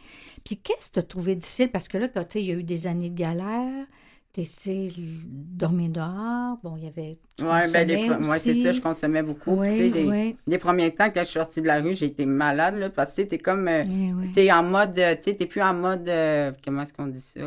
[0.46, 1.70] Puis qu'est-ce que tu as trouvé difficile?
[1.70, 3.86] Parce que là, tu sais, il y a eu des années de galère
[4.34, 4.94] t'essayes
[5.26, 6.58] dormir dehors.
[6.64, 7.18] Bon, il y avait.
[7.40, 9.56] Oui, ben, ouais, c'est ça, je consommais beaucoup.
[9.56, 12.76] Oui, tu sais, les, premiers temps, quand je suis sortie de la rue, été malade,
[12.76, 13.68] là, parce que tu es comme.
[13.68, 14.98] Euh, eh tu es en mode.
[15.00, 16.08] Euh, tu sais, plus en mode.
[16.10, 17.42] Euh, comment est-ce qu'on dit ça?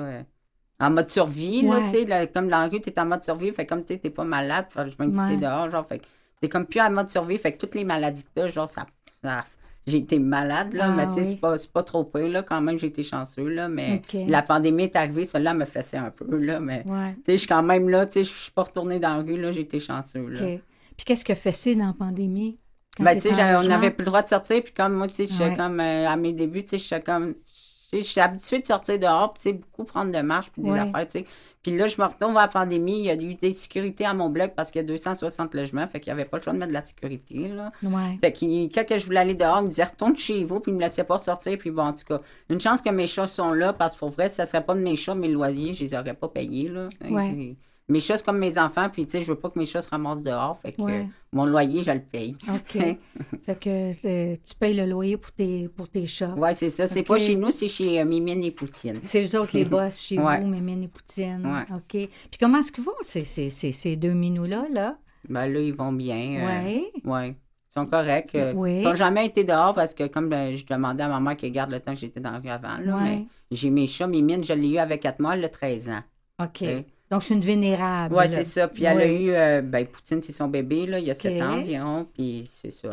[0.82, 2.30] en mode survie, là, tu sais.
[2.32, 3.52] Comme dans la rue, tu es en mode survie.
[3.52, 5.86] Fait comme tu n'es pas malade, je me dis, dehors, genre.
[5.86, 6.00] Fait
[6.40, 7.38] t'es comme plus en mode survie.
[7.38, 8.86] Fait que toutes les maladies que tu genre, ça,
[9.22, 9.44] ça
[9.90, 12.78] j'ai été malade, là, mais tu sais, ah c'est pas, trop peu, là, quand même,
[12.78, 16.60] j'ai été chanceux, là, mais la pandémie est arrivée, celle-là me fessait un peu, là,
[16.60, 16.90] mais, tu
[17.26, 19.40] sais, je suis quand même là, tu sais, je suis pas retournée dans la rue,
[19.40, 20.40] là, j'ai été chanceux, là.
[20.96, 22.58] Puis qu'est-ce que fessé dans la pandémie?
[22.98, 25.54] Ben, tu sais, on n'avait plus le droit de sortir, puis comme moi, tu sais,
[25.56, 27.34] comme, euh, à mes débuts, tu sais, comme,
[27.92, 31.18] Je suis habituée de sortir dehors, puis beaucoup prendre de marche, puis des affaires, tu
[31.18, 31.26] sais.
[31.62, 34.14] Puis là, je me retrouve à la pandémie, il y a eu des sécurités à
[34.14, 36.52] mon bloc parce qu'il y a 260 logements, fait qu'il n'y avait pas le choix
[36.52, 37.70] de mettre de la sécurité, là.
[38.20, 40.76] Fait que quand je voulais aller dehors, il me disait retourne chez vous, puis il
[40.76, 43.52] me laissait pas sortir, puis bon, en tout cas, une chance que mes chats sont
[43.52, 45.94] là, parce que pour vrai, ça serait pas de mes chats, mes loyers, je les
[45.94, 46.88] aurais pas payés, là
[47.90, 49.90] mes chats, comme mes enfants, puis tu sais, je veux pas que mes chats se
[49.90, 50.56] ramassent dehors.
[50.58, 50.82] Fait que
[51.32, 52.36] mon loyer, je le paye.
[52.48, 52.98] OK.
[53.46, 56.34] fait que tu payes le loyer pour tes, pour tes chats.
[56.36, 56.86] Oui, c'est ça.
[56.86, 59.00] C'est pas chez nous, c'est chez euh, Mimine et Poutine.
[59.02, 61.44] C'est eux autres les boss chez vous, Mimine et Poutine.
[61.44, 61.76] Ouais.
[61.76, 62.08] OK.
[62.08, 64.66] Puis comment est-ce qu'ils vont, ces, ces, ces, deux minous-là?
[64.70, 64.98] Là?
[65.28, 66.16] Ben là, ils vont bien.
[66.16, 66.84] Oui.
[67.04, 67.28] Euh, ouais.
[67.28, 68.34] Ils sont corrects.
[68.36, 71.52] Euh, ils n'ont jamais été dehors parce que, comme je demandais à ma mère qu'elle
[71.52, 74.06] garde le temps que j'étais dans la rue avant, là, mais j'ai mes chats.
[74.06, 76.02] Mimine, je l'ai eu avec 4 mois, elle a 13 ans.
[76.42, 76.64] OK.
[77.10, 78.14] Donc, c'est une vénérable.
[78.14, 78.68] Oui, c'est ça.
[78.68, 81.40] Puis elle a eu, euh, ben, Poutine, c'est son bébé, là, il y a sept
[81.42, 82.06] ans environ.
[82.14, 82.90] Puis c'est ça.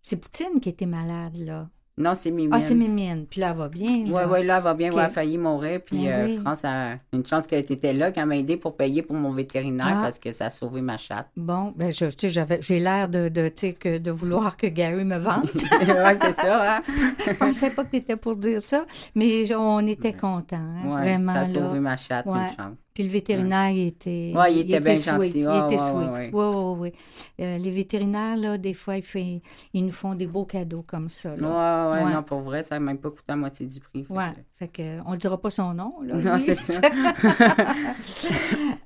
[0.00, 1.68] C'est Poutine qui était malade, là.
[1.98, 2.50] Non, c'est Mimine.
[2.52, 3.26] Ah, c'est Mimine.
[3.28, 4.04] Puis là, elle va bien.
[4.06, 4.92] Oui, oui, là, elle va bien.
[4.92, 5.80] elle a failli mourir.
[5.84, 9.02] Puis ben euh, France a une chance qu'elle était là, qu'elle m'a aidé pour payer
[9.02, 10.02] pour mon vétérinaire ah.
[10.02, 11.26] parce que ça a sauvé ma chatte.
[11.36, 15.18] Bon, ben, je, tu sais, j'ai l'air de, de, que, de vouloir que Gary me
[15.18, 15.50] vende.
[15.54, 16.76] oui, c'est ça.
[16.76, 16.82] Hein?
[17.26, 20.56] je pensais pas que tu étais pour dire ça, mais on était contents.
[20.56, 21.32] Hein, oui, vraiment.
[21.32, 22.76] Ça a sauvé ma chatte, une chance.
[22.98, 24.32] Puis le vétérinaire, il était.
[24.34, 25.38] Oui, il était bien gentil.
[25.38, 26.32] il était sweet.
[26.32, 26.92] Oui, oui, oui.
[27.38, 29.40] les vétérinaires, là, des fois, ils,
[29.72, 31.30] ils nous font des beaux cadeaux comme ça.
[31.38, 34.04] Oui, oui, non, pour vrai, ça n'a même pas coûté la moitié du prix.
[34.10, 34.24] Oui,
[34.56, 35.94] fait que, on ne dira pas son nom.
[36.02, 36.80] Là, non, c'est ça.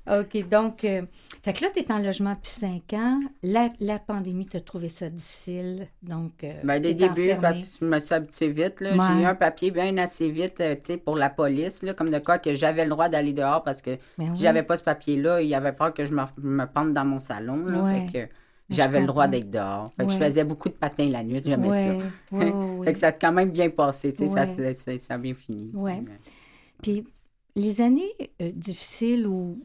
[0.20, 1.03] OK, donc, euh,
[1.42, 3.18] fait que là, tu es en logement depuis cinq ans.
[3.42, 5.88] La, la pandémie, tu as trouvé ça difficile.
[6.03, 8.85] Donc, euh, ben, dès début, parce que je me suis habituée vite.
[8.85, 12.18] J'ai eu un papier bien assez vite euh, sais, pour la police, là, comme de
[12.18, 15.43] quoi que j'avais le droit d'aller dehors parce que ben si j'avais pas ce papier-là,
[15.43, 17.65] il y avait peur que je me, me pende dans mon salon.
[17.67, 18.33] Là, fait que
[18.69, 19.93] j'avais le droit d'être dehors.
[19.97, 22.37] Fait que je faisais beaucoup de patins la nuit, j'aimais ça.
[22.85, 25.35] fait que ça a quand même bien passé, tu sais, ça, ça, ça, a bien
[25.35, 25.71] fini.
[25.75, 25.93] Oui.
[26.83, 27.05] Puis
[27.55, 29.61] les années euh, difficiles où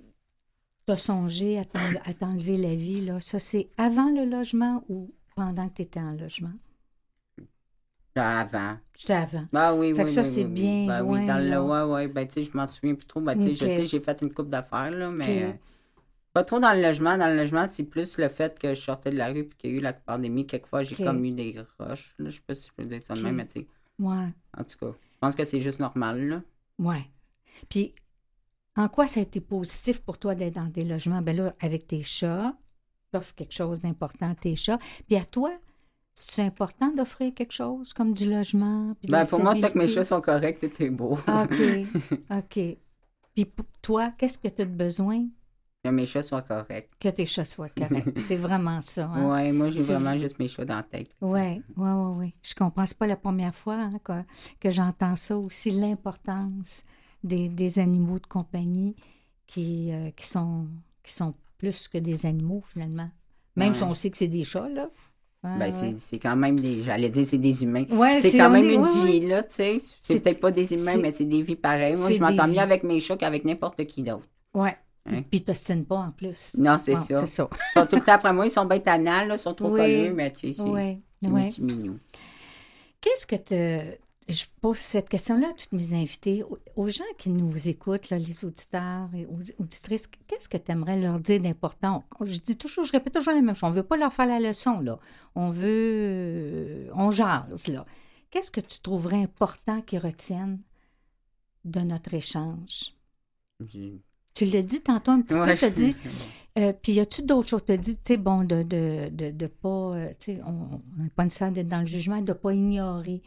[0.85, 5.69] tu as songé à t'enlever la vie, là, ça c'est avant le logement ou pendant
[5.69, 6.53] que tu étais en logement?
[8.21, 8.77] Avant.
[8.95, 9.45] C'était avant.
[9.53, 10.05] Ah oui, fait oui.
[10.05, 10.87] que ça, c'est bien.
[10.87, 11.59] Ben, oui, dans le.
[11.59, 12.07] Ouais, ouais.
[12.07, 13.21] Ben, tu sais, je m'en souviens plus trop.
[13.21, 15.43] Ben, tu sais, j'ai fait une coupe d'affaires, là, mais.
[15.43, 15.51] Euh,
[16.33, 17.17] pas trop dans le logement.
[17.17, 19.71] Dans le logement, c'est plus le fait que je sortais de la rue et qu'il
[19.71, 20.45] y a eu la pandémie.
[20.45, 22.13] Quelquefois, j'ai comme eu des roches.
[22.19, 22.29] Là.
[22.29, 23.67] Je sais pas si je peux dire ça de même, mais tu sais.
[23.97, 24.27] Ouais.
[24.55, 26.41] En tout cas, je pense que c'est juste normal, là.
[26.77, 27.09] Ouais.
[27.69, 27.95] Puis,
[28.75, 31.23] en quoi ça a été positif pour toi d'être dans des logements?
[31.23, 32.53] Ben là, avec tes chats,
[33.13, 34.79] offres quelque chose d'important à tes chats.
[35.07, 35.51] Puis à toi,
[36.19, 38.95] c'est important d'offrir quelque chose comme du logement?
[39.07, 41.11] ben, pour moi, tant que mes chats sont corrects, tout est beau.
[41.27, 42.11] OK.
[42.31, 42.77] OK.
[43.35, 45.27] Puis pour toi, qu'est-ce que tu as besoin?
[45.83, 46.89] Que mes chats soient corrects.
[46.99, 48.19] Que tes chats soient corrects.
[48.19, 49.05] c'est vraiment ça.
[49.13, 49.29] Hein?
[49.29, 51.11] Oui, moi, j'ai vraiment juste mes chats dans la tête.
[51.21, 52.17] Oui, oui, oui.
[52.17, 52.33] Ouais.
[52.41, 52.87] Je comprends.
[52.87, 54.13] C'est pas la première fois hein, que,
[54.59, 56.83] que j'entends ça aussi, l'importance
[57.23, 58.95] des, des, animaux de compagnie
[59.45, 60.67] qui, euh, qui, sont,
[61.03, 63.09] qui sont plus que des animaux, finalement.
[63.55, 64.89] Même si on sait que c'est des chats, là
[65.43, 66.83] ben, c'est quand même des.
[66.83, 67.85] J'allais dire, c'est des humains.
[68.19, 69.77] c'est quand même une vie, là, tu sais.
[70.01, 71.95] C'est peut-être pas des humains, mais c'est des vies pareilles.
[71.95, 74.27] Moi, je m'entends mieux avec mes chats qu'avec n'importe qui d'autre.
[74.53, 74.69] Oui.
[75.09, 75.21] Hein?
[75.29, 76.55] Puis, t'ostines pas en plus.
[76.57, 77.25] Non, c'est ça.
[77.25, 77.49] ça.
[77.51, 80.11] ils sont tout le temps après moi, ils sont bêtes anales, ils sont trop collés,
[80.13, 81.49] mais tu sais, c'est ouais.
[81.59, 81.97] minou.
[82.99, 83.97] Qu'est-ce que tu
[84.27, 86.43] je pose cette question-là à toutes mes invités,
[86.75, 89.25] aux gens qui nous écoutent, les auditeurs et
[89.57, 92.03] auditrices, qu'est-ce que tu aimerais leur dire d'important?
[92.21, 93.63] Je dis toujours, je répète toujours la même chose.
[93.63, 94.99] On ne veut pas leur faire la leçon, là.
[95.35, 95.67] On veut.
[95.67, 97.85] Euh, on jase, là.
[98.29, 100.61] Qu'est-ce que tu trouverais important qu'ils retiennent
[101.63, 102.93] de notre échange?
[104.37, 105.95] Tu l'as dit tantôt un petit peu, tu as dit.
[106.57, 107.63] Euh, puis, y a-tu d'autres choses?
[107.63, 109.67] Tu as dit, tu sais, bon, de de, de, de pas.
[109.93, 113.21] Euh, tu sais, on n'a pas nécessairement d'être dans le jugement, de ne pas ignorer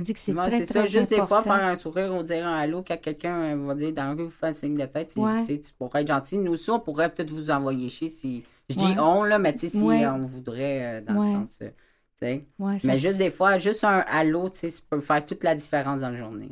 [0.00, 0.86] dit que c'est très, très, ça.
[0.86, 3.92] Juste des fois, faire un sourire ou dire un allô quand quelqu'un euh, va dire
[3.92, 5.14] dans la rue, vous faites un signe de tête.
[5.14, 6.38] Tu pourrais être gentil.
[6.38, 8.44] Nous aussi, on pourrait peut-être vous envoyer chez si.
[8.68, 11.60] Je dis on, là, mais tu sais, si on voudrait, euh, dans le sens.
[12.22, 12.38] Euh,
[12.84, 16.00] mais juste des fois, juste un allô, tu sais, ça peut faire toute la différence
[16.00, 16.50] dans la journée.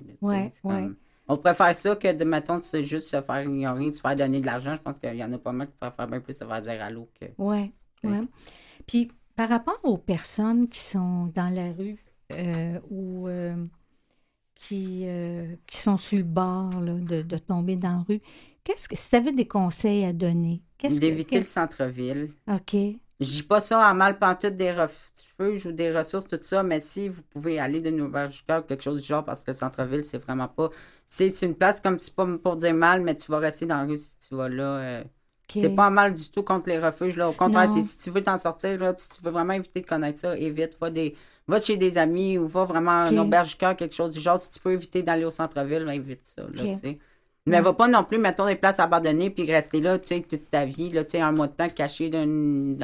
[1.28, 4.74] On préfère ça que de, mettons, juste se faire ignorer, se faire donner de l'argent.
[4.74, 6.82] Je pense qu'il y en a pas mal qui préfèrent bien plus se faire dire
[6.82, 7.26] allô que.
[7.38, 8.28] Oui, oui.
[8.86, 13.54] Puis, par rapport aux personnes qui sont dans la rue, euh, ou euh,
[14.54, 18.20] qui, euh, qui sont sur le bord de, de, tomber dans la rue.
[18.62, 22.32] Qu'est-ce que, si tu avais des conseils à donner, qu'est-ce D'éviter le centre-ville.
[22.50, 22.76] OK.
[23.20, 26.80] Je dis pas ça en mal pantoute des refuges ou des ressources, tout ça, mais
[26.80, 30.04] si vous pouvez aller de nouvelle ou quelque chose du genre, parce que le centre-ville,
[30.04, 30.70] c'est vraiment pas.
[31.06, 33.84] C'est une place comme c'est pas pour dire mal, mais tu vas rester dans la
[33.84, 35.04] rue si tu vas là.
[35.48, 37.16] C'est pas mal du tout contre les refuges.
[37.16, 37.28] Là.
[37.28, 40.18] Au contraire, si tu veux t'en sortir, là, si tu veux vraiment éviter de connaître
[40.18, 40.76] ça, évite.
[40.80, 41.14] Va des,
[41.46, 44.40] va chez des amis ou va vraiment à un auberge quelque chose du genre.
[44.40, 46.98] Si tu peux éviter d'aller au centre-ville, ben, évite ça, là, tu sais.
[47.46, 50.50] Mais va pas non plus, mettons, des places abandonnées puis rester là, tu sais, toute
[50.50, 52.78] ta vie, là, tu sais, un mois de temps caché d'une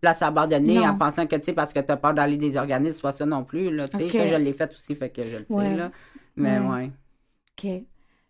[0.00, 2.98] place abandonnée en pensant que, tu sais, parce que tu as peur d'aller des organismes,
[2.98, 4.10] soit ça non plus, là, tu sais.
[4.10, 5.90] Ça, je l'ai fait aussi, fait que je le sais, là.
[6.36, 6.90] Mais ouais.
[7.58, 7.84] OK.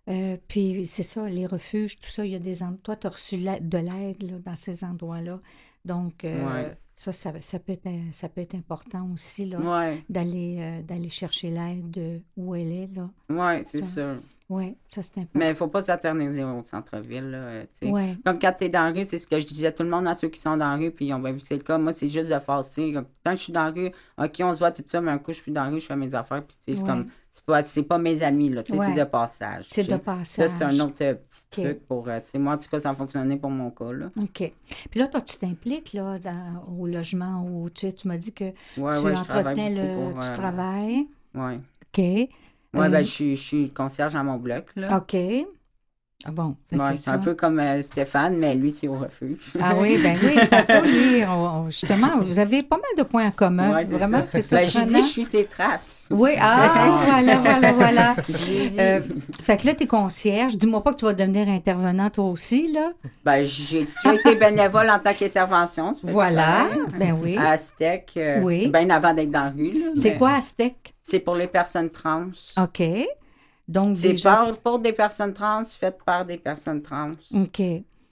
[0.08, 2.78] Euh, puis c'est ça, les refuges, tout ça, il y a des endroits.
[2.82, 5.40] Toi, tu as reçu de l'aide dans ces endroits-là.
[5.84, 11.08] Donc, euh, ça, ça, peut être, ça peut être important aussi, là, d'aller, euh, d'aller
[11.08, 13.08] chercher l'aide où elle est, là.
[13.28, 14.16] Oui, c'est sûr.
[14.50, 15.38] Oui, ça c'est important.
[15.38, 17.30] Mais il ne faut pas s'aterniser au centre-ville.
[17.30, 18.16] Là, ouais.
[18.24, 20.08] Comme quand tu es dans la rue, c'est ce que je disais tout le monde
[20.08, 21.78] à ceux qui sont dans la rue, puis on va vu c'est le cas.
[21.78, 22.92] Moi, c'est juste de forcer.
[23.24, 25.32] Quand je suis dans la rue, OK, on se voit tout ça, mais un coup,
[25.32, 27.98] je suis dans la rue, je fais mes affaires, puis c'est comme c'est pas, pas
[27.98, 28.62] mes amis, là.
[28.66, 29.66] C'est de passage.
[29.68, 30.48] C'est de passage.
[30.48, 32.08] Ça, c'est un autre euh, petit truc pour.
[32.08, 34.10] Euh, moi, en tout cas, ça a fonctionné pour mon cas, là.
[34.16, 34.52] OK.
[34.90, 38.50] Puis là, toi, tu t'impliques, là, dans, au logement où tu, tu m'as dit que
[38.74, 40.12] tu entretenais le.
[40.12, 41.06] tu travailles.
[41.34, 41.54] Oui.
[41.96, 42.30] OK.
[42.74, 44.98] Oui, ben, je suis, je suis concierge à mon bloc, là.
[44.98, 45.16] OK.
[46.26, 46.54] Ah bon?
[46.62, 49.38] c'est un peu comme euh, Stéphane, mais lui, c'est au refuge.
[49.58, 50.34] ah oui, ben oui,
[50.90, 51.24] lui,
[51.68, 53.74] justement, vous avez pas mal de points en commun.
[53.74, 54.56] Ouais, Vraiment, c'est ça.
[54.56, 56.06] Ben, j'ai dit, je suis tes traces.
[56.10, 58.16] Oui, ah, voilà, voilà, voilà.
[58.78, 59.00] Euh,
[59.42, 60.56] fait que là, tu es concierge.
[60.56, 62.92] Dis-moi pas que tu vas devenir intervenant toi aussi, là.
[63.24, 65.92] Ben, j'ai été bénévole en tant qu'intervention.
[66.02, 66.66] Voilà,
[66.98, 67.36] ben oui.
[67.36, 68.68] À Aztec, euh, oui.
[68.68, 69.72] bien avant d'être dans la rue.
[69.94, 70.94] C'est quoi Aztec?
[71.02, 72.30] C'est pour les personnes trans.
[72.58, 72.82] OK.
[73.66, 74.16] Donc, c'est
[74.62, 77.12] pour des personnes trans, faites par des personnes trans.
[77.32, 77.60] OK.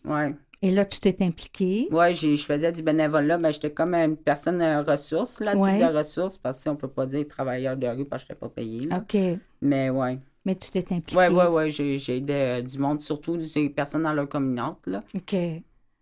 [0.05, 0.35] Ouais.
[0.61, 1.89] Et là, tu t'es impliqué?
[1.91, 3.39] Oui, je faisais du bénévolat.
[3.39, 7.07] Ben, j'étais comme une personne ressource, là, type de ressources, parce qu'on ne peut pas
[7.07, 8.89] dire travailleur de rue parce que je n'étais pas payé.
[8.93, 9.41] OK.
[9.63, 10.19] Mais oui.
[10.45, 11.17] Mais tu t'es impliqué?
[11.17, 11.99] Oui, oui, oui.
[11.99, 14.91] J'ai aidé euh, du monde, surtout des personnes dans leur communauté.
[14.91, 15.01] Là.
[15.15, 15.37] OK.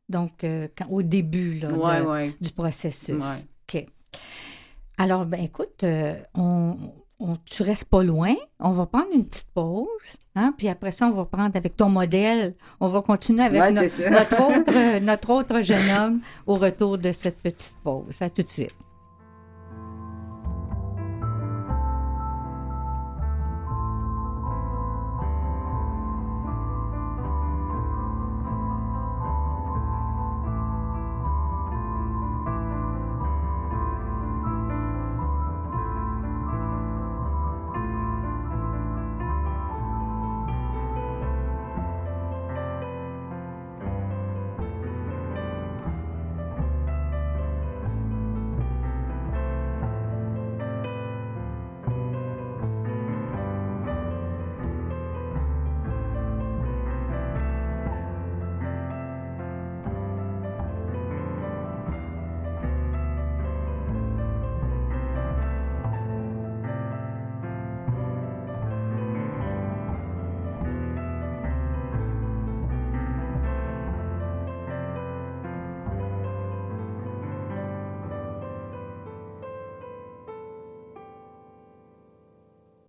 [0.09, 1.69] Donc, euh, au début là,
[2.41, 3.47] du processus.
[3.69, 3.87] OK.
[4.99, 6.77] Alors, ben écoute, euh, on
[7.19, 11.09] on, tu restes pas loin, on va prendre une petite pause, hein, puis après ça,
[11.09, 15.91] on va prendre avec ton modèle, on va continuer avec notre, autre, notre autre jeune
[15.91, 18.21] homme au retour de cette petite pause.
[18.21, 18.75] À tout de suite.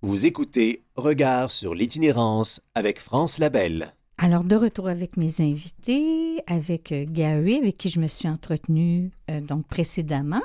[0.03, 3.95] Vous écoutez Regard sur l'itinérance avec France Labelle.
[4.19, 9.10] Alors, de retour avec mes invités, avec euh, Gary, avec qui je me suis entretenue
[9.31, 10.43] euh, donc précédemment.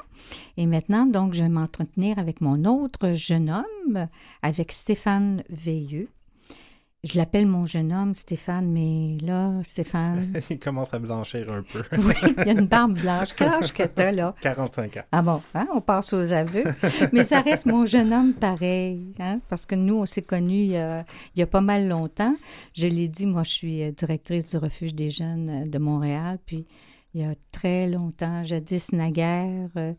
[0.56, 4.08] Et maintenant, donc, je vais m'entretenir avec mon autre jeune homme,
[4.40, 6.08] avec Stéphane Veilleux,
[7.04, 10.32] je l'appelle mon jeune homme, Stéphane, mais là, Stéphane.
[10.50, 11.82] il commence à blanchir un peu.
[11.98, 13.30] oui, il y a une barbe blanche.
[13.36, 14.36] Quel âge que t'as, là?
[14.40, 15.02] 45 ans.
[15.10, 16.62] Ah bon, hein, on passe aux aveux.
[17.12, 20.70] mais ça reste mon jeune homme pareil, hein, parce que nous, on s'est connus il
[20.70, 22.36] y, a, il y, a, pas mal longtemps.
[22.74, 26.38] Je l'ai dit, moi, je suis euh, directrice du refuge des jeunes euh, de Montréal,
[26.46, 26.66] puis
[27.14, 29.68] il y a très longtemps, jadis naguère.
[29.76, 29.92] Euh,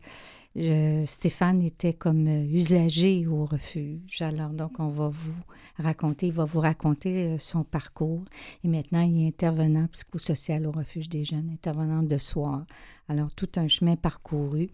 [0.56, 4.22] Stéphane était comme euh, usager au refuge.
[4.22, 5.34] Alors, donc, on va vous
[5.78, 8.24] raconter, il va vous raconter euh, son parcours.
[8.62, 12.66] Et maintenant, il est intervenant psychosocial au refuge des jeunes, intervenant de soir.
[13.08, 14.68] Alors, tout un chemin parcouru.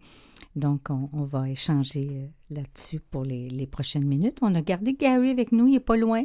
[0.55, 4.37] Donc, on, va échanger euh, là-dessus pour les, prochaines minutes.
[4.43, 6.25] On a gardé Gary avec nous, il n'est pas loin.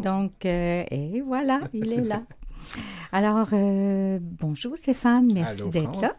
[0.00, 2.22] Donc, et voilà, il est là.
[3.12, 3.48] Alors,
[4.20, 6.12] bonjour Stéphane, merci d'être là.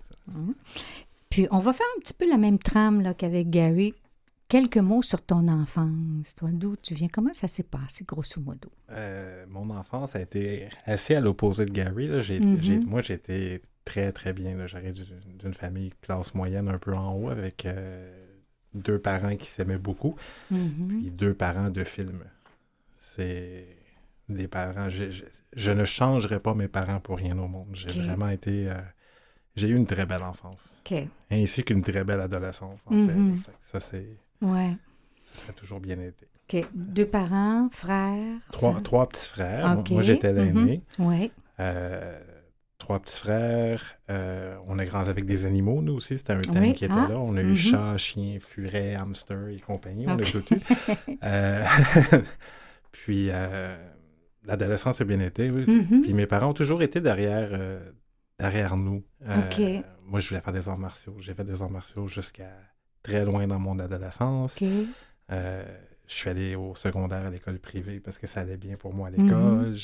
[1.37, 3.93] Puis on va faire un petit peu la même trame qu'avec Gary.
[4.47, 6.33] Quelques mots sur ton enfance.
[6.35, 7.09] Toi, d'où tu viens?
[7.09, 8.71] Comment ça s'est passé, grosso modo?
[8.89, 12.09] Euh, mon enfance a été assez à l'opposé de Gary.
[12.09, 12.87] Mm-hmm.
[12.87, 14.65] moi, j'étais très, très bien.
[14.65, 14.95] J'arrive
[15.37, 18.11] d'une famille classe moyenne un peu en haut avec euh,
[18.73, 20.15] deux parents qui s'aimaient beaucoup.
[20.51, 20.87] Mm-hmm.
[20.87, 22.23] Puis deux parents de films.
[22.95, 23.67] C'est
[24.27, 24.89] des parents.
[24.89, 27.69] Je, ne changerai pas mes parents pour rien au monde.
[27.73, 28.71] J'ai vraiment été...
[28.71, 28.81] Euh,
[29.57, 30.81] j'ai eu une très belle enfance.
[31.31, 33.13] Ainsi qu'une très belle adolescence, en fait.
[33.13, 33.45] Mm-hmm.
[33.61, 34.07] Ça, c'est...
[34.41, 34.75] Ouais.
[35.25, 36.27] Ça toujours bien été.
[36.73, 38.37] Deux parents, frères?
[38.51, 39.83] Trois, petits frères.
[39.89, 40.81] Moi- j'étais l'aîné.
[40.97, 41.05] Mhm.
[41.05, 41.31] Ouais.
[41.59, 42.17] Euh,
[42.77, 43.97] trois petits frères.
[44.09, 46.17] Euh, on a grandi avec des animaux, nous aussi.
[46.17, 46.73] C'était un thème Oui.
[46.73, 47.07] qui était Ah.
[47.09, 47.19] là.
[47.19, 47.55] On a eu Mhm.
[47.55, 50.05] chat, chien, furet, hamster et compagnie.
[50.07, 50.59] On a tout eu.
[51.23, 51.63] Euh,
[52.91, 53.29] Puis,
[54.45, 55.51] l'adolescence a bien été.
[55.51, 55.65] oui.
[55.67, 56.01] Mhm.
[56.03, 57.81] Puis, mes parents ont toujours été derrière, euh,
[58.39, 59.03] derrière nous.
[59.27, 59.81] Euh.
[60.05, 61.15] Moi, je voulais faire des arts martiaux.
[61.19, 62.51] J'ai fait des arts martiaux jusqu'à
[63.03, 64.59] très loin dans mon adolescence.
[65.31, 65.65] Euh,
[66.07, 69.09] je suis allé au secondaire à l'école privée parce que ça allait bien pour moi
[69.09, 69.25] à Mhm.
[69.25, 69.75] l'école.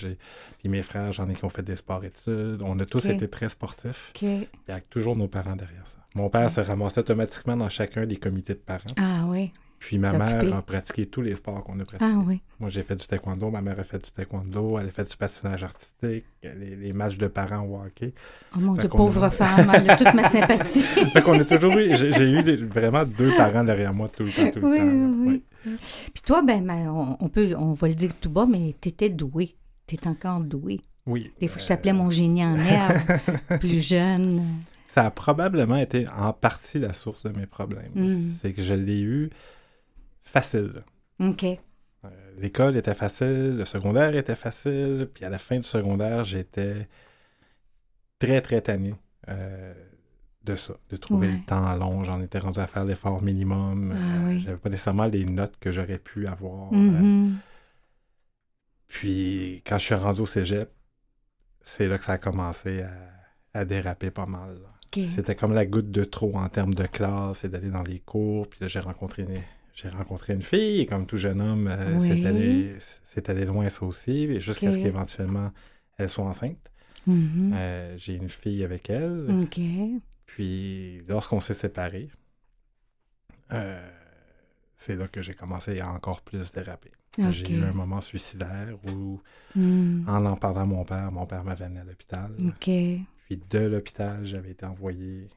[0.60, 2.62] Puis mes frères, j'en ai qui ont fait des sports-études.
[2.64, 4.12] On a tous été très sportifs.
[4.14, 5.98] Puis avec toujours nos parents derrière ça.
[6.16, 8.84] Mon père se ramassait automatiquement dans chacun des comités de parents.
[8.98, 9.52] Ah oui.
[9.86, 10.54] Puis ma T'es mère occupé?
[10.54, 12.12] a pratiqué tous les sports qu'on a pratiqués.
[12.16, 12.42] Ah oui.
[12.60, 13.52] Moi, j'ai fait du taekwondo.
[13.52, 14.80] Ma mère a fait du taekwondo.
[14.80, 18.14] Elle a fait du patinage artistique, les, les matchs de parents au hockey.
[18.56, 20.84] Oh mon Dieu, pauvre a- femme, elle a toute ma sympathie.
[21.14, 21.96] Fait qu'on a toujours eu...
[21.98, 24.86] J'ai eu vraiment deux parents derrière moi tout le temps, tout le oui, temps.
[24.86, 25.76] oui, Oui.
[26.14, 28.88] Puis toi, ben, ben, on, on peut, on va le dire tout bas, mais tu
[28.90, 29.54] étais doué.
[29.86, 30.80] Tu es encore doué.
[31.06, 31.32] Oui.
[31.42, 34.44] Des fois, je Euh, t'appelais mon génie en herbe, plus jeune.
[34.88, 37.92] Ça a probablement été en partie la source de mes problèmes.
[37.96, 38.16] Mm.
[38.16, 39.30] C'est que je l'ai eu
[40.24, 40.84] facile.
[41.20, 41.44] OK.
[41.44, 46.88] Euh, L'école était facile, le secondaire était facile, puis à la fin du secondaire, j'étais
[48.20, 48.94] très, très tanné
[49.30, 49.74] euh,
[50.44, 51.34] de ça, de trouver Ouais.
[51.40, 52.04] le temps long.
[52.04, 53.94] J'en étais rendu à faire l'effort minimum.
[53.96, 54.40] Ah Euh, oui.
[54.42, 56.74] J'avais pas nécessairement les notes que j'aurais pu avoir.
[56.74, 57.38] Mhm.
[58.88, 60.70] puis quand je suis rendu au cégep,
[61.64, 62.92] c'est là que ça a commencé à,
[63.60, 64.58] à déraper pas mal.
[64.94, 68.48] C'était comme la goutte de trop en termes de classe et d'aller dans les cours.
[68.48, 69.26] Puis là, j'ai rencontré
[69.74, 72.10] j'ai rencontré une fille et comme tout jeune homme, euh, Oui.
[73.04, 74.40] c'est allé, loin ça aussi.
[74.40, 75.52] Jusqu'à ce qu'éventuellement,
[75.98, 76.72] elle soit enceinte.
[77.08, 77.52] Mhm.
[77.54, 79.28] Euh, j'ai une fille avec elle.
[80.26, 82.10] Puis lorsqu'on s'est séparés,
[83.52, 83.90] euh,
[84.76, 86.92] c'est là que j'ai commencé à encore plus déraper.
[87.30, 89.22] J'ai eu un moment suicidaire où,
[89.56, 90.10] Mm.
[90.10, 92.32] en en parlant à mon père, mon père m'avait amené à l'hôpital.
[92.60, 95.30] Puis de l'hôpital, j'avais été envoyé.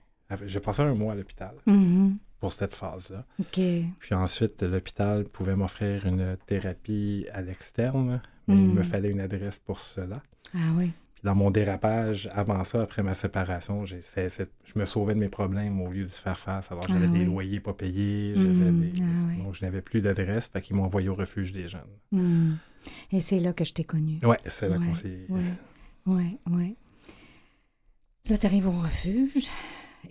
[0.47, 2.17] J'ai passé un mois à l'hôpital Mhm.
[2.41, 3.25] Pour cette phase-là.
[3.53, 9.59] Puis ensuite, l'hôpital pouvait m'offrir une thérapie à l'externe, mais il me fallait une adresse
[9.59, 10.23] pour cela.
[10.55, 10.93] Ah oui.
[11.15, 15.31] Puis dans mon dérapage, avant ça, après ma séparation, j'ai je me sauvais de mes
[15.31, 16.71] problèmes au lieu de faire face.
[16.71, 17.25] Alors j'avais Ah des oui.
[17.25, 18.81] loyers pas payés, j'avais Mm.
[18.81, 19.43] des- Ah oui.
[19.43, 21.81] donc je n'avais plus d'adresse, fait qu'ils m'ont envoyé au refuge des jeunes.
[22.13, 22.53] Mm.
[23.13, 24.21] Et c'est là que je t'ai connu.
[24.23, 25.25] Ouais, c'est là Ouais, qu'on s'est...
[25.31, 25.41] Oui,
[26.05, 26.77] oui, oui.
[28.29, 29.49] Là, tu arrives au refuge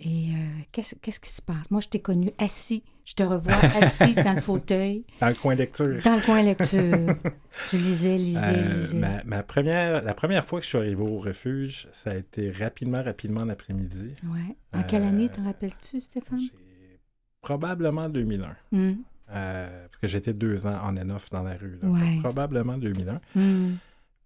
[0.00, 1.70] et euh, qu'est-ce qu'est-ce qui se passe?
[1.70, 2.82] Moi, je t'ai connu assis.
[3.04, 6.00] Je te revois assis dans le fauteuil, Dans le coin lecture.
[6.04, 7.14] dans le coin lecture.
[7.70, 8.98] Tu lisais, lisais, Euh, lisais.
[8.98, 12.50] ma, ma première, la première fois que je suis arrivé au refuge, ça a été
[12.50, 14.14] rapidement, rapidement l'après-midi.
[14.24, 14.56] Ouais.
[14.72, 16.40] En quelle Euh, année, t'en rappelles-tu, Stéphane?
[16.40, 16.98] J'ai
[17.42, 18.56] probablement 2001.
[18.72, 18.96] Hum,
[19.34, 21.78] euh, parce que j'étais deux ans en off dans la rue.
[21.82, 21.88] là.
[21.88, 22.18] Ouais.
[22.20, 23.20] Probablement 2001.
[23.36, 23.76] hum.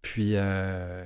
[0.02, 1.04] Puis, euh,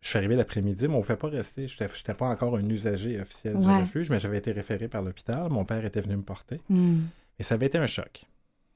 [0.00, 1.68] je suis arrivé l'après-midi, mais on ne fait pas rester.
[1.68, 5.48] Je n'étais pas encore un usager officiel du refuge, mais j'avais été référé par l'hôpital.
[5.50, 6.60] Mon père était venu me porter.
[6.70, 7.06] Hum.
[7.38, 8.24] Et ça avait été un choc.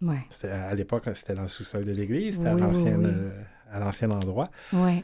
[0.03, 0.19] Ouais,
[0.51, 3.05] À l'époque, c'était dans le sous-sol de l'église, c'était à Oui, oui, oui.
[3.07, 3.43] euh,
[3.79, 4.49] l'ancien endroit.
[4.73, 5.03] ouais.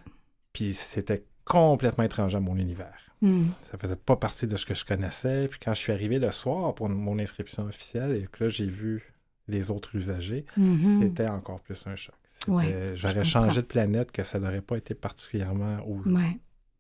[0.53, 2.99] Puis, c'était complètement étranger à mon univers.
[3.23, 3.47] Hum.
[3.53, 5.47] Ça faisait pas partie de ce que je connaissais.
[5.49, 8.67] Puis quand je suis arrivé le soir pour mon inscription officielle et que là, j'ai
[8.67, 9.13] vu
[9.51, 11.01] les autres usagers, Mhm.
[11.03, 12.15] c'était encore plus un choc.
[12.49, 16.39] Ouais, J'aurais changé de planète que ça n'aurait pas été particulièrement ou Ouais.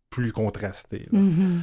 [0.08, 1.06] plus contrasté.
[1.12, 1.18] là.
[1.18, 1.60] Mhm.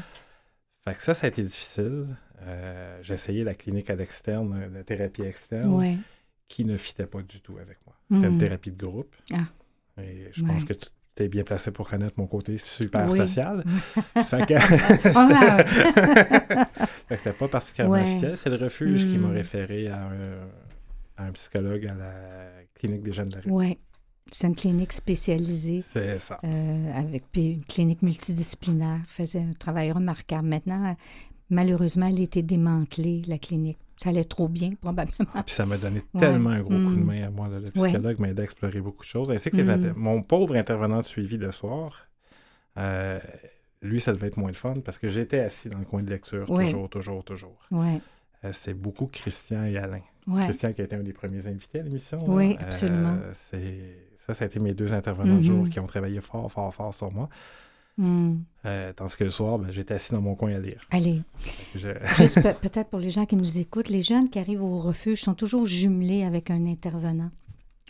[0.86, 2.06] Fait que ça, ça a été difficile.
[2.44, 5.98] Euh, j'ai essayé la clinique à l'externe, euh, la thérapie externe, Ouais.
[6.48, 7.96] qui ne fitait pas du tout avec moi.
[8.12, 9.16] C'était une thérapie de groupe.
[9.34, 10.02] Ah.
[10.02, 13.18] Et je pense que tu es bien placé pour connaître mon côté super Oui.
[13.18, 13.64] social.
[14.30, 14.54] fait que...
[15.16, 15.64] Ah,
[17.08, 18.42] Fait que c'était pas particulièrement efficace.
[18.42, 19.32] C'est le refuge qui m'a Mm.
[19.32, 20.48] référé à un,
[21.18, 23.52] à un psychologue à la clinique des jeunes de la rue.
[23.52, 23.78] ouais.
[24.30, 25.82] C'est une clinique spécialisée.
[25.88, 26.38] C'est ça.
[26.44, 30.48] euh, avec puis une clinique multidisciplinaire, faisait un travail remarquable.
[30.50, 30.98] Maintenant,
[31.50, 33.78] malheureusement, elle a été démantelée, la clinique.
[33.96, 35.16] Ça allait trop bien, probablement.
[35.46, 36.20] Puis ça m'a donné Ouais.
[36.20, 37.06] tellement un gros coup de Mm.
[37.06, 37.48] main à moi.
[37.48, 37.60] là.
[37.62, 39.32] Le psychologue m'a aidé à explorer beaucoup de choses.
[39.32, 39.94] Ainsi que les Mm.
[39.96, 42.08] mon pauvre intervenant de suivi le soir,
[42.78, 43.20] euh,
[43.82, 46.10] lui, ça devait être moins de fun parce que j'étais assis dans le coin de
[46.10, 46.66] lecture, Ouais.
[46.66, 47.58] toujours, toujours, toujours.
[47.72, 48.02] Ouais,
[48.54, 50.02] c'est beaucoup Christian et Alain.
[50.28, 50.44] ouais.
[50.46, 52.20] Christian qui a été un des premiers invités à l'émission.
[52.28, 53.18] Oui, Euh, absolument.
[53.34, 55.44] Ça, ça a été mes deux intervenants de Mhm.
[55.44, 57.30] jour qui ont travaillé fort, fort, fort sur moi.
[57.98, 58.42] Hmm.
[58.66, 60.82] Euh, tandis que le soir, ben, j'étais assis dans mon coin à lire.
[60.92, 61.22] Allez,
[61.74, 64.80] Je- juste pe- peut-être pour les gens qui nous écoutent, les jeunes qui arrivent au
[64.80, 67.32] refuge sont toujours jumelés avec un intervenant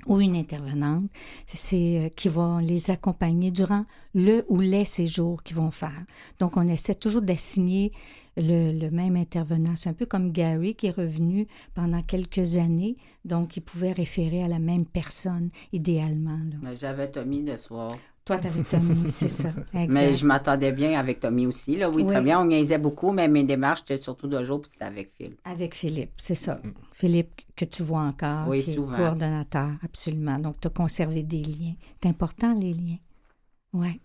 [0.06, 1.10] ou une intervenante,
[1.46, 6.06] c'est euh, qui va les accompagner durant le ou les séjours qu'ils vont faire.
[6.40, 7.92] Donc, on essaie toujours d'assigner
[8.38, 9.76] le, même intervenant.
[9.76, 14.44] C'est un peu comme Gary qui est revenu pendant quelques années, donc il pouvait référer
[14.44, 16.40] à la même personne, idéalement.
[16.80, 17.96] J'avais Tommy de soir.
[18.26, 19.50] Toi, tu avais Tommy, c'est ça.
[19.74, 21.78] Mais je m'attendais bien avec Tommy aussi.
[21.78, 21.90] Là.
[21.90, 22.42] Oui, très bien.
[22.42, 25.40] On niaisait beaucoup, mais mes démarches, c'était surtout de jour, puis c'était avec Philippe.
[25.46, 26.56] Avec Philippe, c'est ça.
[26.56, 26.74] Mm.
[26.92, 28.96] Philippe, que tu vois encore, oui, qui souvent.
[28.96, 30.40] est coordonnateur, absolument.
[30.40, 31.76] Donc, tu as conservé des liens.
[32.04, 32.98] C'est important, les liens.
[33.72, 34.02] Oui.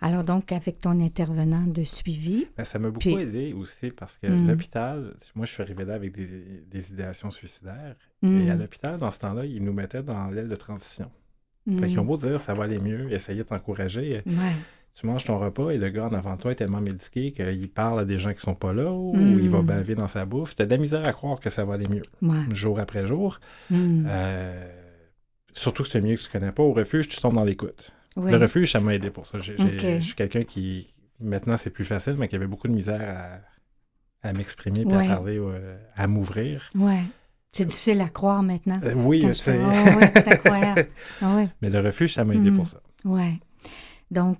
[0.00, 2.46] Alors donc, avec ton intervenant de suivi.
[2.56, 4.46] Ben, ça m'a beaucoup aidé aussi parce que hmm.
[4.46, 7.96] l'hôpital, moi je suis arrivé là avec des, idéations suicidaires.
[8.22, 8.60] Et à hmm.
[8.60, 11.10] l'hôpital, dans ce temps-là, ils nous mettaient dans l'aile de transition.
[11.66, 12.06] Fait qu'ils ont hmm.
[12.06, 14.22] beau dire ça va aller mieux, essayer de t'encourager.
[14.94, 18.00] Tu manges ton repas et le gars en avant toi est tellement médiqué qu'il parle
[18.00, 20.56] à des gens qui sont pas là ou il va baver dans sa bouffe.
[20.56, 22.02] Tu as de la misère à croire que ça va aller mieux.
[22.52, 23.38] Jour après jour.
[23.72, 24.72] Euh,
[25.52, 26.62] surtout que c'est mieux que tu connais pas.
[26.62, 27.92] Au refuge, tu tombes dans l'écoute.
[28.18, 29.38] Le refuge, ça m'a aidé pour ça.
[29.38, 33.40] Je suis quelqu'un qui, maintenant, c'est plus facile, mais qui avait beaucoup de misère
[34.22, 36.70] à, m'exprimer et à parler, euh, à m'ouvrir.
[36.74, 37.02] Ouais.
[37.52, 38.80] C'est difficile à croire maintenant.
[38.84, 39.58] Euh, oui, c'est
[40.26, 40.86] incroyable.
[41.22, 42.66] Ah mais le refuge, ça m'a aidé pour mm.
[42.66, 42.82] ça.
[43.04, 43.40] Oui.
[44.10, 44.38] Donc,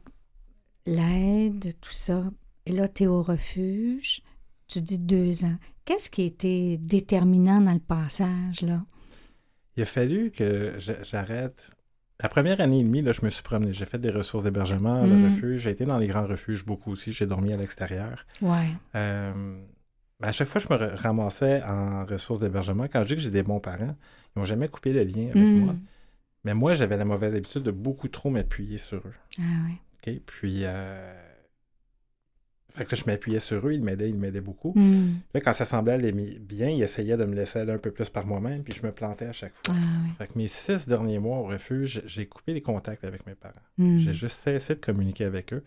[0.87, 2.25] l'aide, tout ça.
[2.67, 4.23] Et là, tu es au refuge.
[4.67, 5.57] Tu dis deux ans.
[5.85, 8.85] Qu'est-ce qui a été déterminant dans le passage, là?
[9.77, 11.78] Il a fallu que j'arrête
[12.21, 13.73] la première année et demie, là, je me suis promené.
[13.73, 15.25] J'ai fait des ressources d'hébergement, le mm.
[15.27, 15.63] refuge.
[15.63, 17.13] J'ai été dans les grands refuges beaucoup aussi.
[17.13, 18.27] J'ai dormi à l'extérieur.
[18.43, 18.71] Ouais.
[18.97, 19.61] Euh,
[20.23, 22.85] à chaque fois, je me ramassais en ressources d'hébergement.
[22.85, 23.95] Quand je dis que j'ai des bons parents,
[24.35, 25.61] ils n'ont jamais coupé le lien avec mm.
[25.61, 25.77] moi.
[26.45, 29.15] Mais moi, j'avais la mauvaise habitude de beaucoup trop m'appuyer sur eux.
[29.39, 29.77] Ah oui.
[30.15, 30.21] OK?
[30.27, 31.28] Puis, euh,
[32.71, 34.73] fait que je m'appuyais sur eux, ils m'aidaient, ils m'aidaient beaucoup.
[34.77, 35.15] Hmm.
[35.35, 38.27] quand ça semblait aller bien, ils essayaient de me laisser aller un peu plus par
[38.27, 39.75] moi-même, puis je me plantais à chaque fois.
[39.77, 43.35] Ah, fait que mes six derniers mois au refuge, j'ai coupé les contacts avec mes
[43.35, 43.55] parents.
[43.79, 43.97] Hmm.
[43.97, 45.65] J'ai juste cessé de communiquer avec eux,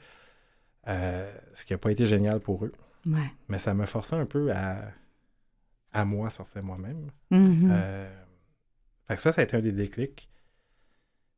[0.88, 2.72] euh, ce qui n'a pas été génial pour eux.
[3.50, 4.92] Mais ça me forçait un peu à,
[5.92, 7.10] à moi sortir moi-même.
[7.32, 7.70] Mm-hmm.
[7.72, 8.10] Euh,
[9.08, 10.30] fait que ça, ça a été un des déclics.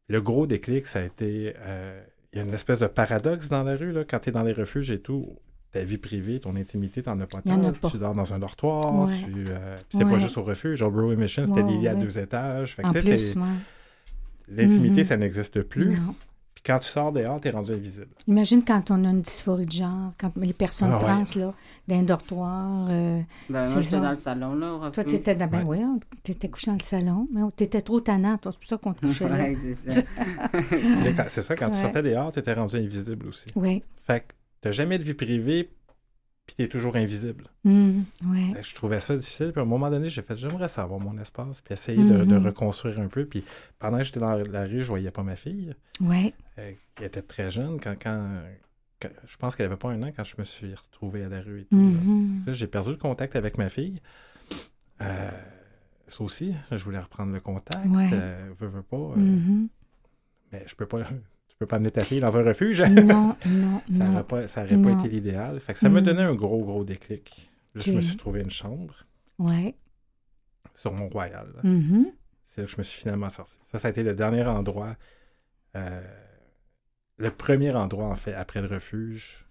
[0.09, 1.53] Le gros déclic, ça a été...
[1.57, 2.03] Euh,
[2.33, 4.43] il y a une espèce de paradoxe dans la rue, là, quand tu es dans
[4.43, 5.37] les refuges et tout
[5.73, 7.89] ta vie privée, ton intimité, t'en as pas tant.
[7.89, 10.79] Tu dors dans un dortoir, tu, euh, c'est pas juste au refuge.
[10.79, 12.77] Genre, Bro Emission, c'était des lits à deux étages.
[12.81, 13.35] en plus,
[14.49, 15.05] L'intimité, mm-hmm.
[15.05, 15.97] ça n'existe plus.
[16.53, 18.09] Puis quand tu sors dehors, t'es rendu invisible.
[18.27, 21.53] Imagine quand on a une dysphorie de genre, quand les personnes ah, trans, là,
[21.87, 22.87] dans un dortoir.
[22.89, 24.93] Euh, ben, moi, j'étais dans le salon, là, au refuge.
[24.93, 25.47] Toi, t'étais dans...
[25.47, 25.79] Ben oui,
[26.21, 29.29] t'étais couché dans le salon, mais t'étais trop tannant, c'est pour ça qu'on te couchait
[29.29, 29.45] là.
[29.59, 30.01] c'est ça.
[31.29, 33.47] c'est ça, quand tu sortais dehors, t'étais rendu invisible aussi.
[33.55, 33.81] Oui.
[34.05, 34.33] Fait que
[34.63, 35.69] t'as jamais de vie privée,
[36.45, 37.49] puis t'es toujours invisible.
[37.65, 38.03] Mmh,
[38.61, 39.51] je trouvais ça difficile.
[39.51, 42.45] Puis à un moment donné, j'ai fait, j'aimerais savoir mon espace, puis essayer de, mmh.
[42.45, 43.25] reconstruire un peu.
[43.25, 43.43] Puis
[43.77, 45.75] pendant que j'étais dans la rue, je voyais pas ma fille.
[45.99, 46.33] Ouais.
[46.59, 47.77] Euh, elle était très jeune.
[47.81, 48.41] Quand, quand,
[49.27, 51.61] je pense qu'elle avait pas un an quand je me suis retrouvé à la rue
[51.61, 51.75] et tout.
[51.75, 52.45] Mmh.
[52.47, 54.01] J'ai perdu le contact avec ma fille.
[55.01, 55.29] Euh,
[56.07, 57.85] ça aussi, je voulais reprendre le contact.
[57.87, 58.09] Ouais.
[58.13, 59.13] Euh, veux, veux pas.
[60.53, 60.99] mais je peux pas
[61.53, 62.81] tu peux pas amener ta fille dans un refuge.
[62.81, 65.59] Non, non, ça n'aurait pas, ça pas été l'idéal.
[65.59, 66.05] Fait que ça m'a mm.
[66.05, 67.51] donné un gros, gros déclic.
[67.75, 69.05] je me suis trouvé une chambre.
[69.37, 69.75] Ouais.
[70.73, 71.47] Sur Mont-Royal.
[71.63, 72.05] Mm-hmm.
[72.43, 73.59] C'est là que je me suis finalement sorti.
[73.63, 74.97] Ça, ça a été le dernier endroit,
[75.75, 76.01] euh,
[77.17, 79.47] le premier endroit, en fait, après le refuge,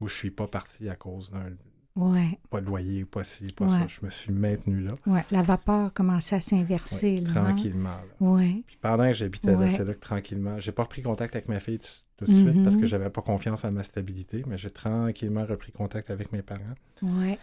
[0.00, 1.50] où je suis pas parti à cause d'un
[1.94, 2.38] Ouais.
[2.48, 3.86] Pas de loyer, pas ci, pas ça.
[3.86, 4.94] Je me suis maintenu là.
[5.06, 5.24] Ouais.
[5.30, 7.22] La vapeur commençait à s'inverser.
[7.26, 7.30] Hein?
[7.30, 7.96] tranquillement.
[8.20, 8.62] Ouais.
[8.66, 11.60] Puis pendant que j'habitais là, c'est là que tranquillement, j'ai pas repris contact avec ma
[11.60, 11.80] fille
[12.16, 12.86] tout, de suite parce que mm-hmm.
[12.86, 16.62] j'avais pas confiance en ma stabilité, mais j'ai tranquillement repris contact avec mes parents.
[17.02, 17.38] Ouais.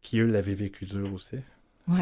[0.00, 1.36] Qui, eux, l'avaient vécu dur aussi.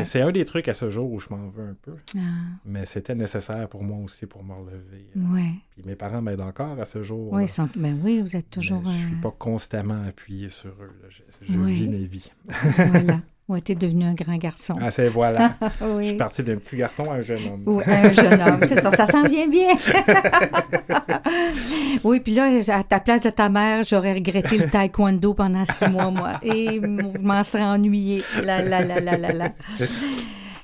[0.05, 1.95] C'est un des trucs à ce jour où je m'en veux un peu.
[2.16, 2.20] Ah.
[2.64, 5.11] Mais c'était nécessaire pour moi aussi pour me relever.
[5.16, 5.53] Ouais.
[5.70, 7.33] Puis mes parents m'aident encore à ce jour.
[7.33, 7.68] Oui, sont...
[7.74, 8.83] ben oui vous êtes toujours.
[8.85, 10.93] je ne suis euh, pas constamment appuyé sur eux.
[11.09, 12.31] Je, je vis mes vies.
[12.76, 13.20] voilà.
[13.51, 14.74] Oui, tu es devenu un grand garçon.
[14.80, 15.55] Ah, c'est voilà.
[15.80, 17.62] Je suis parti d'un petit garçon à un jeune homme.
[17.66, 18.92] Oui, un jeune homme, c'est ça.
[18.92, 19.74] Ça s'en vient bien.
[22.05, 25.88] oui, puis là, à ta place de ta mère, j'aurais regretté le taekwondo pendant six
[25.88, 26.34] mois, moi.
[26.44, 28.22] Et je m'en serais ennuyée.
[28.44, 29.48] La, la, la, la, la, la.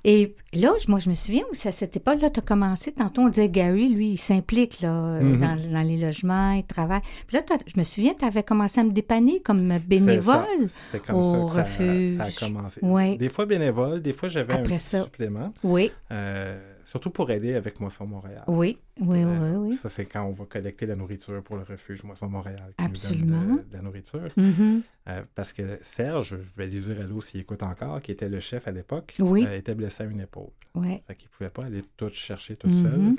[0.08, 2.92] Et là, moi, je me souviens où à cette époque-là, tu as commencé.
[2.92, 5.40] Tantôt, on disait Gary, lui, il s'implique là, mhm.
[5.40, 7.00] dans, les logements, il travaille.
[7.26, 10.44] Puis là, je me souviens, tu avais commencé à me dépanner comme bénévole
[11.04, 12.18] comme au ça refuge.
[12.18, 13.16] Ça, a commencé.
[13.16, 15.52] Des fois bénévole, des fois j'avais un supplément.
[15.64, 15.90] Oui.
[16.12, 18.44] Euh, Surtout pour aider avec Moisson Montréal.
[18.46, 19.74] Oui, oui, oui, oui.
[19.74, 23.40] Ça, c'est quand on va collecter la nourriture pour le refuge Moisson Montréal qui Absolument.
[23.40, 24.30] nous donne de, la nourriture.
[24.38, 24.82] Mm-hmm.
[25.08, 28.38] Euh, parce que Serge, je vais lui dire allô s'il écoute encore, qui était le
[28.38, 29.44] chef à l'époque, oui.
[29.44, 30.50] euh, était blessé à une épaule.
[30.76, 31.02] Oui.
[31.08, 32.96] Fait qu'il ne pouvait pas aller tout chercher tout seul.
[32.96, 33.16] Mm-hmm.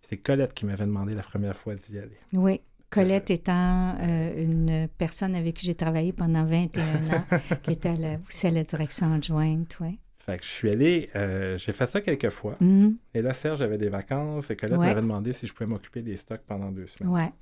[0.00, 2.18] C'est Colette qui m'avait demandé la première fois d'y aller.
[2.32, 2.60] Oui.
[2.88, 7.24] Colette étant euh, une personne avec qui j'ai travaillé pendant 21 ans,
[7.64, 9.98] qui était à la, aussi à la direction adjointe, oui.
[10.28, 12.56] Fait que je suis allé, euh, j'ai fait ça quelques fois.
[12.60, 12.96] Mhm.
[13.14, 14.88] Et là, Serge avait des vacances et Colette Ouais.
[14.88, 17.10] m'avait demandé si je pouvais m'occuper des stocks pendant deux semaines.
[17.12, 17.32] Ouais.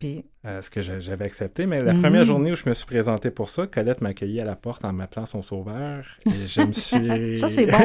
[0.00, 1.66] Puis, Euh, ce que j'a- j'avais accepté.
[1.66, 2.00] Mais la Mhm.
[2.00, 4.84] première journée où je me suis présenté pour ça, Colette m'a accueilli à la porte
[4.84, 6.04] en m'appelant son sauveur.
[6.26, 7.38] Et je me suis.
[7.38, 7.78] ça, c'est bon.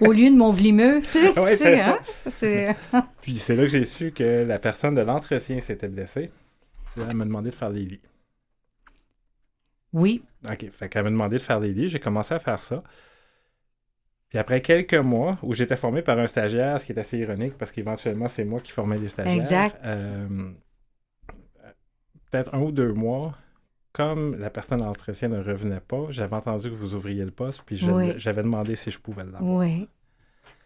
[0.00, 1.98] Au lieu de mon vlimeux, tu sais, Ouais, c'est hein?
[2.26, 2.74] C'est...
[3.22, 6.32] Puis c'est là que j'ai su que la personne de l'entretien s'était blessée.
[6.96, 8.00] Elle m'a demandé de faire des lits.
[9.92, 10.70] Oui, OK.
[10.72, 11.88] Fait qu'elle m'a demandé de faire des lits.
[11.90, 12.82] J'ai commencé à faire ça.
[14.32, 17.58] Puis après quelques mois où j'étais formé par un stagiaire, ce qui est assez ironique
[17.58, 19.36] parce qu'éventuellement, c'est moi qui formais les stagiaires.
[19.36, 19.78] Exact.
[19.84, 20.52] euh,
[22.30, 23.34] Peut-être un ou deux mois,
[23.92, 27.62] comme la personne de l'entretien ne revenait pas, j'avais entendu que vous ouvriez le poste,
[27.66, 28.14] puis Oui.
[28.16, 29.42] j'avais demandé si je pouvais l'avoir.
[29.44, 29.86] oui.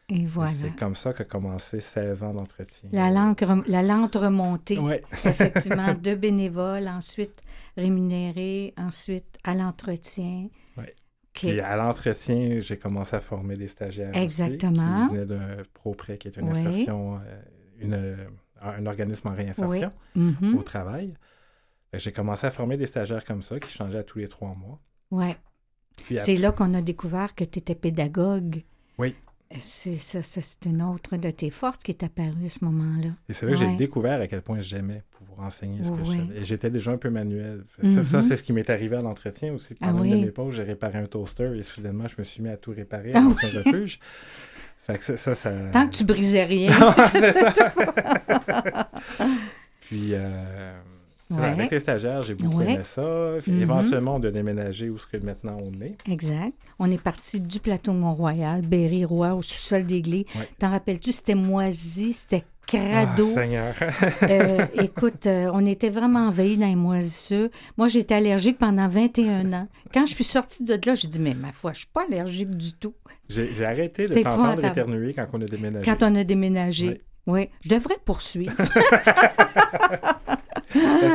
[0.09, 0.53] Et voilà.
[0.53, 2.89] C'est comme ça qu'a commencé 16 ans d'entretien.
[2.93, 4.79] La la lente remontée.
[4.79, 5.03] Ouais.
[5.12, 7.43] effectivement, de bénévoles, ensuite
[7.77, 10.47] rémunérés, ensuite à l'entretien.
[10.77, 10.95] Ouais.
[11.37, 14.11] Puis à l'entretien, j'ai commencé à former des stagiaires.
[14.11, 15.07] aussi, Exactement.
[15.09, 16.59] qui venaient d'un ProPré, qui est une Oui.
[16.59, 17.43] insertion, euh,
[17.78, 18.16] une, euh,
[18.62, 20.57] un organisme en réinsertion Mhm.
[20.57, 21.14] au travail.
[21.93, 24.80] J'ai commencé à former des stagiaires comme ça, qui changeaient à tous les trois mois.
[25.11, 25.37] Ouais.
[26.05, 28.64] Puis C'est là qu'on a découvert que tu étais pédagogue.
[28.99, 29.14] Oui.
[29.61, 33.11] C'est ça, ça, c'est une autre de tes forces qui est apparue à ce moment-là.
[33.28, 36.11] Et c'est là que j'ai découvert à quel point j'aimais pouvoir enseigner ce que je
[36.11, 36.36] savais.
[36.40, 37.64] Et j'étais déjà un peu manuel.
[37.84, 38.24] Ça, ça, Mhm.
[38.24, 39.74] c'est ce qui m'est arrivé à l'entretien aussi.
[39.80, 40.20] Ah Pendant une oui.
[40.20, 42.72] de mes pauses, j'ai réparé un toaster et soudainement, je me suis mis à tout
[42.72, 43.34] réparer Ah dans oui.
[43.44, 44.01] un refuge.
[44.80, 45.53] Fait que ça, ça, ça...
[45.72, 46.70] Tant que tu brisais rien.
[46.97, 48.90] Ça.
[49.80, 50.76] Puis, euh,
[51.31, 51.43] Ouais.
[51.45, 52.74] avec les stagiaires, j'ai beaucoup Ouais.
[52.74, 53.03] aimé ça.
[53.47, 53.61] Mhm.
[53.62, 55.97] Éventuellement, on a déménagé où ce que maintenant on est.
[56.11, 56.53] exact.
[56.79, 60.24] On est parti du plateau Mont-Royal, Berry-Roi, au sous-sol d'église.
[60.37, 60.49] Ouais.
[60.59, 61.12] T'en rappelles-tu?
[61.12, 63.24] C'était moisi, c'était Ah, crado.
[63.33, 63.74] Seigneur.
[64.24, 67.49] Euh, écoute, euh, on était vraiment envahis dans les moisissures.
[67.77, 69.68] Moi, j'étais allergique pendant 21 ans.
[69.95, 72.51] Quand je suis sortie de là, j'ai dit, mais ma foi, je suis pas allergique
[72.57, 72.95] du tout.
[73.29, 75.85] J'ai arrêté de t'entendre éternuer quand on a déménagé.
[75.91, 77.03] Quand on a déménagé.
[77.27, 78.55] Oui, je devrais poursuivre.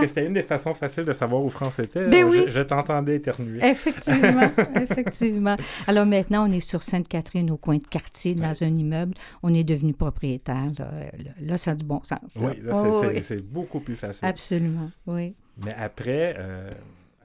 [0.02, 2.10] C'était une des façons faciles de savoir où France était.
[2.10, 2.44] Ben oui.
[2.48, 3.60] Je, je t'entendais éternuer.
[3.64, 4.50] effectivement,
[4.82, 5.56] effectivement.
[5.88, 9.14] Alors maintenant, on est sur Sainte-Catherine, au coin de quartier, dans un immeuble.
[9.44, 10.68] On est devenu propriétaire.
[10.80, 12.36] Là, Là, ça a du bon sens.
[12.36, 12.42] là.
[12.50, 13.42] Oui, là, Oh, c'est- oui.
[13.44, 14.28] beaucoup plus facile.
[14.28, 15.36] Absolument, oui.
[15.64, 16.72] Mais après, euh,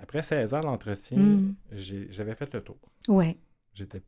[0.03, 1.55] après 16 ans d'entretien, Mm.
[1.73, 2.77] j'ai- j'avais fait le tour.
[3.09, 3.37] Oui,
[3.75, 4.01] J'étais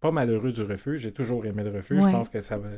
[0.00, 1.00] pas malheureux du refuge.
[1.00, 2.02] J'ai toujours aimé le refuge.
[2.02, 2.10] Ouais.
[2.10, 2.68] Je pense que ça va...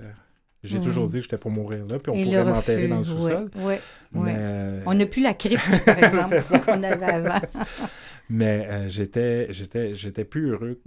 [0.63, 0.85] J'ai Ouais.
[0.85, 3.51] toujours dit que j'étais pour mourir là, puis on Et pourrait m'enterrer dans le sous-sol.
[3.57, 3.75] Oui,
[4.13, 4.21] oui.
[4.25, 7.41] Mais, euh, On n'a plus la crypte, par exemple, qu'on avait avant.
[8.31, 10.81] mais euh, j'étais, j'étais, j'étais plus heureux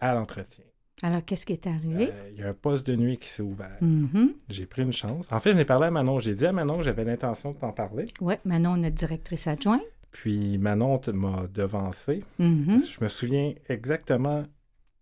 [0.00, 0.64] à l'entretien.
[1.02, 2.08] Alors, qu'est-ce qui est arrivé?
[2.10, 3.76] Euh, Il y a un poste de nuit qui s'est ouvert.
[3.82, 4.32] Mhm.
[4.48, 5.30] J'ai pris une chance.
[5.30, 6.18] En fait, je n'ai parlé à Manon.
[6.20, 8.06] J'ai dit à Manon que j'avais l'intention de t'en parler.
[8.22, 9.82] Oui, Manon, notre directrice adjointe.
[10.10, 12.24] Puis Manon m'a devancé.
[12.38, 12.82] Mhm.
[12.82, 14.44] Je me souviens exactement,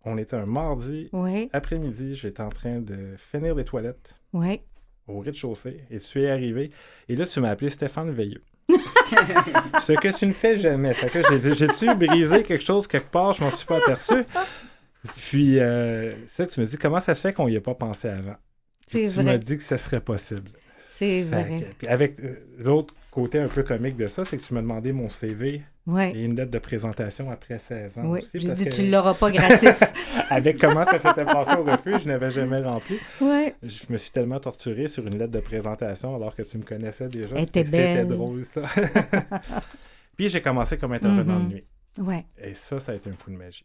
[0.04, 4.60] on était un mardi Oui, après-midi, j'étais en train de finir les toilettes oui.
[5.08, 6.70] au rez-de-chaussée et tu es arrivé.
[7.08, 8.42] Et là, tu m'as appelé Stéphane Veilleux.
[9.80, 10.94] Ce que tu ne fais jamais.
[10.94, 14.24] Fait que j'ai-tu brisé quelque chose quelque part, je m'en suis pas aperçu.
[15.16, 18.08] Puis, euh, ça, tu me dis, comment ça se fait qu'on n'y a pas pensé
[18.08, 18.36] avant?
[18.86, 20.50] Puis tu m'as dit que ça serait possible.
[20.88, 21.56] C'est vrai.
[21.60, 24.60] que- puis avec euh, l'autre côté un peu comique de ça, c'est que tu m'as
[24.62, 26.02] demandé mon CV Oui.
[26.14, 28.30] et une lettre de présentation après 16 ans Oui, aussi.
[28.34, 29.80] j'ai dit, que tu l'auras pas gratis.
[30.30, 32.98] avec comment ça s'était passé au refuge, je n'avais jamais rempli.
[33.20, 33.52] oui.
[33.62, 37.08] Je me suis tellement torturé sur une lettre de présentation alors que tu me connaissais
[37.08, 37.36] déjà.
[37.38, 38.62] C'était drôle, ça.
[40.16, 41.48] Puis j'ai commencé comme intervenant Mhm.
[41.48, 41.64] de nuit.
[41.98, 42.16] Oui.
[42.42, 43.64] Et ça, ça a été un coup de magie.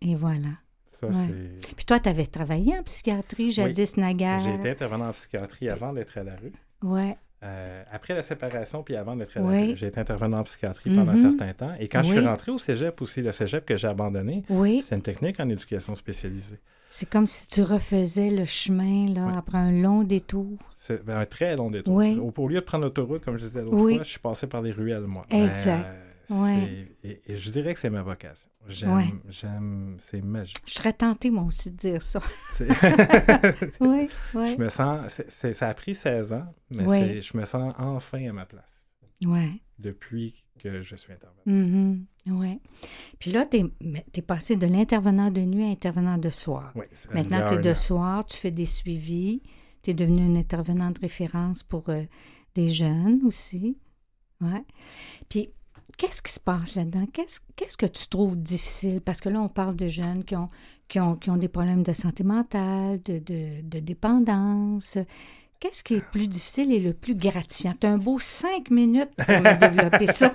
[0.00, 0.48] Et voilà.
[0.90, 1.12] Ça, Ouais.
[1.14, 1.74] c'est...
[1.74, 4.38] Puis toi, tu avais travaillé en psychiatrie jadis naguère.
[4.40, 6.52] J'ai été intervenant en psychiatrie avant d'être à la rue.
[6.82, 7.12] Oui.
[7.44, 9.74] Euh, après la séparation, puis avant d'être Oui.
[9.74, 11.36] j'ai été intervenant en psychiatrie pendant un Mhm.
[11.38, 11.72] certain temps.
[11.80, 12.24] Et quand je suis Oui.
[12.26, 14.80] rentré au cégep aussi, le cégep que j'ai abandonné, Oui.
[14.80, 16.58] c'est une technique en éducation spécialisée.
[16.88, 19.32] C'est comme si tu refaisais le chemin là, Oui.
[19.36, 20.58] après un long détour.
[20.76, 21.94] C'est ben, un très long détour.
[21.96, 22.16] Oui.
[22.36, 23.94] Au, lieu de prendre l'autoroute, comme je disais l'autre Oui.
[23.94, 25.24] fois, je suis passé par les ruelles, moi.
[25.30, 25.84] Exact.
[25.86, 26.88] Euh, Ouais.
[27.04, 28.48] et, et je dirais que c'est ma vocation.
[28.68, 29.12] J'aime, Ouais.
[29.28, 30.58] j'aime, c'est magique.
[30.66, 32.20] Je serais tentée, moi aussi, de dire ça.
[33.80, 34.52] Oui, oui.
[34.52, 38.26] je me sens, c'est- c'est- ça a pris 16 ans, mais je me sens enfin
[38.28, 38.84] à ma place
[39.24, 39.60] Oui.
[39.78, 41.42] depuis que je suis intervenant.
[41.46, 42.04] Mhm.
[42.28, 42.60] Oui.
[43.18, 43.58] Puis là, tu
[44.14, 46.72] es, passé de l'intervenant de nuit à intervenant de soir.
[46.76, 49.42] Oui, Maintenant, tu es de soir, tu fais des suivis,
[49.82, 52.04] tu es devenu un intervenant de référence pour euh,
[52.54, 53.76] des jeunes aussi.
[54.40, 54.64] Ouais.
[55.28, 55.50] Puis,
[55.96, 57.06] qu'est-ce qui se passe là-dedans?
[57.12, 59.00] Qu'est-ce qu'est-ce que tu trouves difficile?
[59.00, 60.50] Parce que là, on parle de jeunes qui ont,
[60.88, 64.98] qui ont, qui ont des problèmes de santé mentale, de, de, de dépendance.
[65.62, 67.74] Qu'est-ce qui est plus difficile et le plus gratifiant?
[67.80, 70.34] Tu as un beau cinq minutes pour développer ça.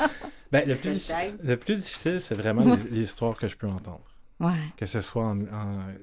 [0.50, 1.12] ben, le, plus,
[1.44, 4.16] le plus difficile, c'est vraiment les, histoires que je peux entendre.
[4.40, 4.72] Ouais.
[4.78, 5.36] Que ce soit en,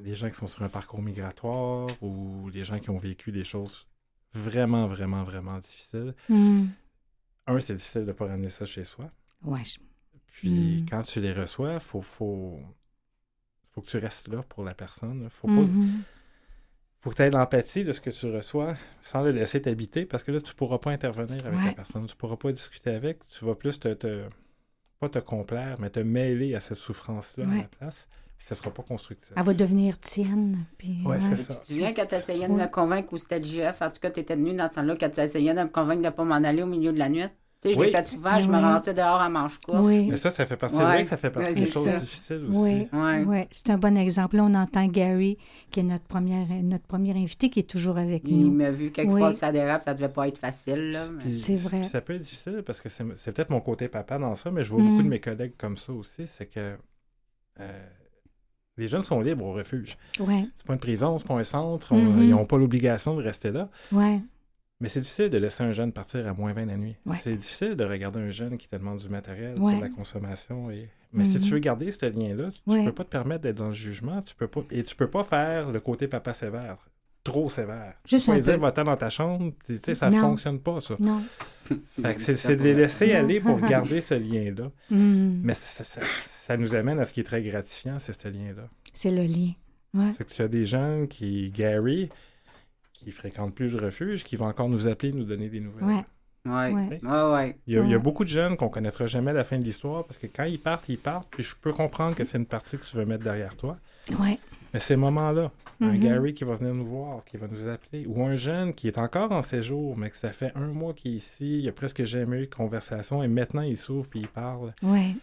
[0.04, 3.44] les gens qui sont sur un parcours migratoire ou les gens qui ont vécu des
[3.44, 3.88] choses
[4.34, 6.14] vraiment, vraiment, vraiment difficiles.
[6.30, 6.68] Hmm.
[7.50, 9.10] Un, c'est difficile de ne pas ramener ça chez soi.
[9.44, 9.64] Ouais.
[10.28, 10.86] Puis hmm.
[10.90, 12.60] quand tu les reçois, il faut, faut,
[13.72, 15.28] faut, que tu restes là pour la personne.
[15.30, 15.54] Faut pas.
[15.54, 16.04] Hmm.
[17.02, 20.24] Faut que tu aies l'empathie de ce que tu reçois sans le laisser t'habiter parce
[20.24, 22.06] que là, tu ne pourras pas intervenir avec la personne.
[22.06, 23.26] Tu ne pourras pas discuter avec.
[23.28, 24.28] Tu vas plus te, te,
[25.00, 28.10] pas te complaire, mais te mêler à cette souffrance-là à la place
[28.40, 29.32] ça sera pas constructif.
[29.36, 30.66] Elle va devenir tienne.
[30.78, 31.54] Puis, ouais, c'est ça.
[31.56, 34.00] Tu te souviens quand tu essayais de me convaincre, ou c'était le GF, en tout
[34.00, 36.12] cas, tu étais venu dans ce temps-là, quand tu essayais de me convaincre de ne
[36.12, 37.28] pas m'en aller au milieu de la nuit.
[37.62, 39.80] Tu sais, je l'ai fait souvent, je me ramassais dehors à manche courte.
[39.82, 40.08] Oui.
[40.10, 41.04] Mais ça, ça fait partie, ouais.
[41.04, 42.58] que ça fait partie des choses difficiles aussi.
[42.58, 43.26] Oui, ouais.
[43.26, 43.48] ouais.
[43.52, 44.38] c'est un bon exemple.
[44.38, 45.38] Là, on entend Gary,
[45.70, 48.46] qui est notre première, notre premier invité, qui est toujours avec Il nous.
[48.46, 50.98] Il m'a vu quelquefois, ça dérape, ça devait pas être facile.
[51.32, 51.84] C'est vrai.
[51.84, 54.72] ça peut être difficile parce que c'est peut-être mon côté papa dans ça, mais je
[54.72, 56.28] vois beaucoup de mes collègues comme ça aussi.
[56.28, 56.78] C'est que
[57.60, 57.88] euh,
[58.80, 59.98] les jeunes sont libres au refuge.
[60.20, 60.46] Ouais.
[60.58, 61.94] C'est pas une prison, c'est pas un centre.
[61.94, 62.24] Mm-hmm.
[62.24, 63.70] Ils n'ont pas l'obligation de rester là.
[63.92, 64.20] Ouais.
[64.82, 66.96] Mais c'est difficile de laisser un jeune partir à moins 20 la nuit.
[67.16, 70.72] C'est difficile de regarder un jeune qui te demande du matériel pour la consommation.
[70.72, 70.90] Et...
[71.12, 71.52] Mais si tu Mm-hmm.
[71.52, 74.22] veux garder ce lien-là, tu ne peux pas te permettre d'être dans le jugement.
[74.22, 74.62] Tu peux pas...
[74.72, 76.78] Et tu peux pas faire le côté papa sévère,
[77.26, 77.96] trop sévère.
[78.06, 79.52] Juste tu un peux dire, va-t'en dans ta chambre.
[79.94, 80.96] Ça ne fonctionne pas, ça.
[81.00, 81.22] Non.
[82.18, 84.72] c'est de les laisser aller pour garder ce lien-là.
[84.90, 85.42] Mm.
[85.44, 86.08] Mais ça, ça, ça,
[86.58, 88.68] nous amène à ce qui est très gratifiant, c'est ce lien-là.
[88.94, 89.52] C'est le lien.
[89.94, 90.12] Ouais.
[90.16, 92.10] C'est que tu as des jeunes qui, Gary,
[92.94, 95.84] qui fréquentent plus le refuge, qui vont encore nous appeler, nous donner des nouvelles.
[95.86, 96.06] Ouais.
[96.46, 96.72] Ouais.
[96.74, 97.00] Ouais.
[97.04, 97.58] Ouais, ouais.
[97.68, 99.64] Il, y a, il y a beaucoup de jeunes qu'on connaîtra jamais la fin de
[99.64, 101.28] l'histoire parce que quand ils partent, ils partent.
[101.30, 103.78] Puis je peux comprendre que c'est une partie que tu veux mettre derrière toi.
[104.18, 104.40] Ouais.
[104.74, 106.00] Mais ces moments-là, un Mhm.
[106.00, 108.98] Gary qui va venir nous voir, qui va nous appeler, ou un jeune qui est
[109.00, 112.04] encore en séjour, mais que ça fait un mois qu'il est ici, il a presque
[112.04, 114.74] jamais eu de conversation et maintenant il s'ouvre puis il parle.
[114.84, 115.16] Ouais.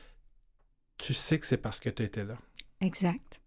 [0.99, 2.37] Tu sais que c'est parce que tu étais là.
[2.81, 3.41] Exact.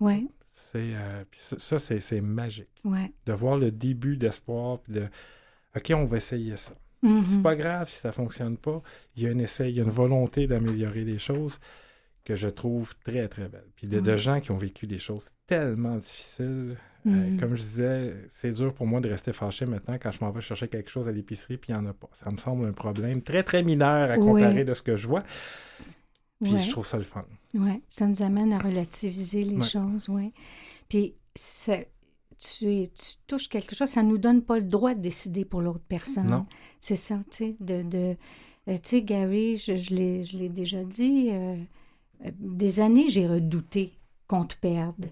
[0.00, 0.26] Ouais.
[0.52, 2.70] C'est, euh, ça, c'est, magique.
[2.84, 3.12] Ouais.
[3.26, 5.06] De voir le début d'espoir, puis de
[5.76, 6.72] OK, on va essayer ça.
[7.02, 7.24] Mhm.
[7.26, 8.82] C'est pas grave si ça fonctionne pas.
[9.16, 11.60] Il y a un essai, il y a une volonté d'améliorer les choses
[12.24, 13.66] que je trouve très, très belle.
[13.76, 14.18] Puis de, de Ouais.
[14.18, 16.76] gens qui ont vécu des choses tellement difficiles.
[17.06, 17.38] Euh, Mhm.
[17.38, 20.40] comme je disais, c'est dur pour moi de rester fâché maintenant quand je m'en vais
[20.40, 22.08] chercher quelque chose à l'épicerie puis il n'y en a pas.
[22.14, 24.24] Ça me semble un problème très, très mineur à Oui.
[24.42, 25.22] comparer de ce que je vois.
[26.42, 26.60] Puis Ouais.
[26.60, 27.24] je trouve ça le fun.
[27.54, 29.64] Oui, ça nous amène à relativiser les Ouais.
[29.66, 30.32] choses, oui.
[30.88, 31.78] Puis, ça-
[32.38, 35.62] tu, es- tu touches quelque chose, ça nous donne pas le droit de décider pour
[35.62, 36.26] l'autre personne.
[36.28, 36.46] Non.
[36.80, 37.82] C'est ça, tu sais, de...
[37.82, 38.16] de
[38.68, 41.56] euh, tu sais, Gary, je, je l'ai je l'ai déjà dit, euh,
[42.26, 43.92] euh, des années, j'ai redouté
[44.26, 45.06] qu'on te perde,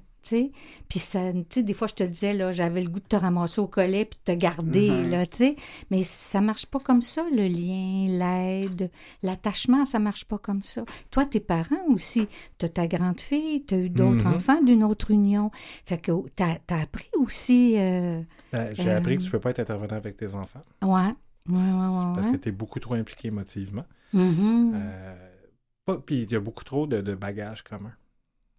[0.89, 3.16] Puis ça, tu sais, des fois, je te disais, là, j'avais le goût de te
[3.16, 5.11] ramasser au collet puis de te garder, Mhm.
[5.11, 5.57] là, tu sais.
[5.91, 8.91] Mais ça marche pas comme ça, le lien, l'aide,
[9.22, 10.85] l'attachement, ça marche pas comme ça.
[11.11, 12.27] Toi, tes parents aussi,
[12.59, 14.35] tu as ta grande fille, tu as eu d'autres Mhm.
[14.35, 15.51] enfants d'une autre union.
[15.87, 17.75] Fait que tu as, appris aussi.
[17.77, 18.20] euh,
[18.53, 20.62] Ben, j'ai Euh, appris que tu peux pas être intervenant avec tes enfants.
[20.83, 20.89] Ouais.
[20.91, 22.12] Ouais, ouais, ouais.
[22.14, 22.33] Parce ouais.
[22.33, 23.85] que tu es beaucoup trop impliqué émotivement.
[24.12, 24.72] Mhm.
[24.75, 27.93] Euh, puis il y a beaucoup trop de, de bagages communs.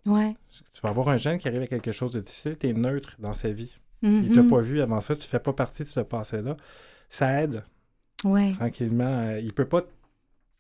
[0.05, 0.35] Ouais.
[0.73, 3.15] Tu vas avoir un jeune qui arrive à quelque chose de difficile, tu es neutre
[3.19, 3.73] dans sa vie.
[4.01, 4.23] Mhm.
[4.23, 6.57] Il t'a pas vu avant ça, tu fais pas partie de ce passé-là.
[7.09, 7.63] Ça aide
[8.23, 8.53] Ouais.
[8.53, 9.05] tranquillement.
[9.27, 9.81] Euh, Il peut pas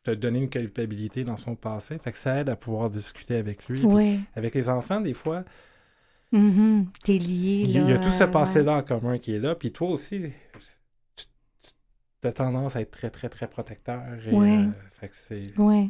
[0.03, 1.97] te donner une culpabilité dans son passé.
[2.03, 3.83] Fait que ça aide à pouvoir discuter avec lui.
[3.85, 4.19] Ouais.
[4.35, 5.43] avec les enfants, des fois,
[6.31, 6.87] Mhm.
[7.03, 9.33] T'es lié, il y, a- il y a là, tout ce passé-là en commun qui
[9.35, 9.55] est là.
[9.55, 10.23] Puis toi aussi,
[12.21, 14.01] tu as tendance à être très, très, très protecteur.
[14.27, 14.57] Et, Ouais.
[14.65, 15.57] euh, fait que c'est...
[15.59, 15.89] Ouais.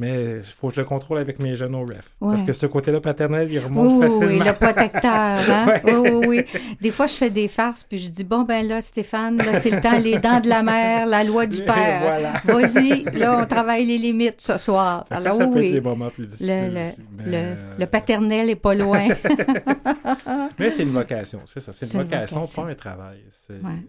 [0.00, 2.14] Mais il faut que je le contrôle avec mes jeunes au ref.
[2.22, 2.32] Ouais.
[2.34, 4.44] Parce que ce côté-là paternel, il remonte oui, oui, facilement.
[4.46, 5.02] le protecteur,
[5.50, 5.66] hein?
[5.66, 5.80] Ouais.
[5.84, 6.60] Oui, oui, oui.
[6.80, 9.68] Des fois, je fais des farces, puis je dis, bon, ben là, Stéphane, là, c'est
[9.70, 12.00] le temps, les dents de la mère, la loi du père.
[12.00, 12.32] Voilà.
[12.44, 15.04] Vas-y, là, on travaille les limites ce soir.
[15.10, 16.46] Ça, Alors, ça peut oui, être les moments plus difficiles.
[16.72, 16.96] le, le, aussi.
[17.18, 19.06] Mais, le, euh, le paternel est pas loin.
[20.58, 21.72] Mais c'est une vocation, c'est ça.
[21.72, 22.62] C'est une une vocation, vocation.
[22.64, 23.18] pas un travail.
[23.46, 23.84] C'est- Ouais.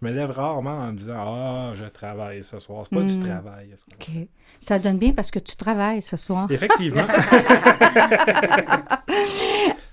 [0.00, 2.84] Je me lève rarement en me disant Ah, je travaille ce soir.
[2.88, 3.74] C'est pas du travail.
[3.76, 4.06] ce qu'on OK.
[4.20, 4.28] fait.
[4.58, 6.46] Ça donne bien parce que tu travailles ce soir.
[6.50, 7.02] Effectivement.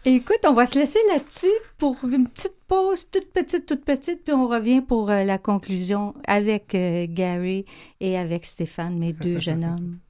[0.06, 4.34] Écoute, on va se laisser là-dessus pour une petite pause, toute petite, toute petite, puis
[4.34, 7.66] on revient pour euh, la conclusion avec euh, Gary
[8.00, 9.97] et avec Stéphane, mes deux jeunes hommes.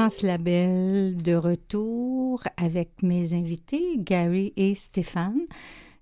[0.00, 5.42] France Labelle de retour avec mes invités, Gary et Stéphane.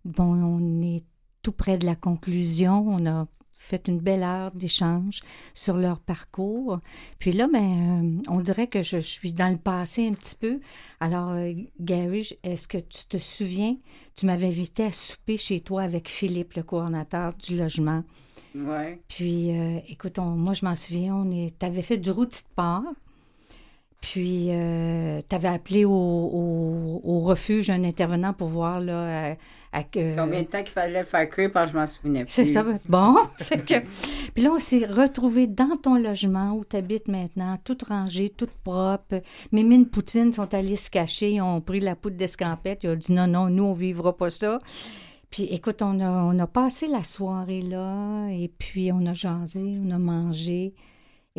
[0.04, 1.02] Bon, on est
[1.42, 2.86] tout près de la conclusion.
[2.86, 5.18] On a fait une belle heure d'échange
[5.52, 6.78] sur leur parcours.
[7.18, 10.60] Puis là, ben, euh, on dirait que je, suis dans le passé un petit peu.
[11.00, 13.76] Alors, euh, Gary, est-ce que tu te souviens,
[14.14, 18.04] tu m'avais invité à souper chez toi avec Philippe, le coordonnateur du logement.
[18.54, 19.00] Oui.
[19.08, 22.84] Puis, euh, écoute, moi, je m'en souviens, on tu avais fait du routier de part.
[24.00, 29.34] Puis, tu avais appelé au, au, refuge un intervenant pour voir là,
[29.72, 32.32] Combien de temps qu'il fallait faire cuire, parce que je m'en souvenais plus.
[32.32, 32.64] C'est ça.
[32.88, 33.16] Bon.
[33.48, 38.48] Puis là, on s'est retrouvés dans ton logement où tu habites maintenant, tout rangé, tout
[38.64, 39.22] propre.
[39.52, 41.32] Mes mines poutines sont allées se cacher.
[41.32, 42.80] Ils ont pris la poudre d'escampette.
[42.84, 44.58] Ils ont dit non, non, nous, on ne vivra pas ça.
[45.30, 49.78] Puis écoute, on a, on a passé la soirée là, et puis on a jasé,
[49.84, 50.72] on a mangé.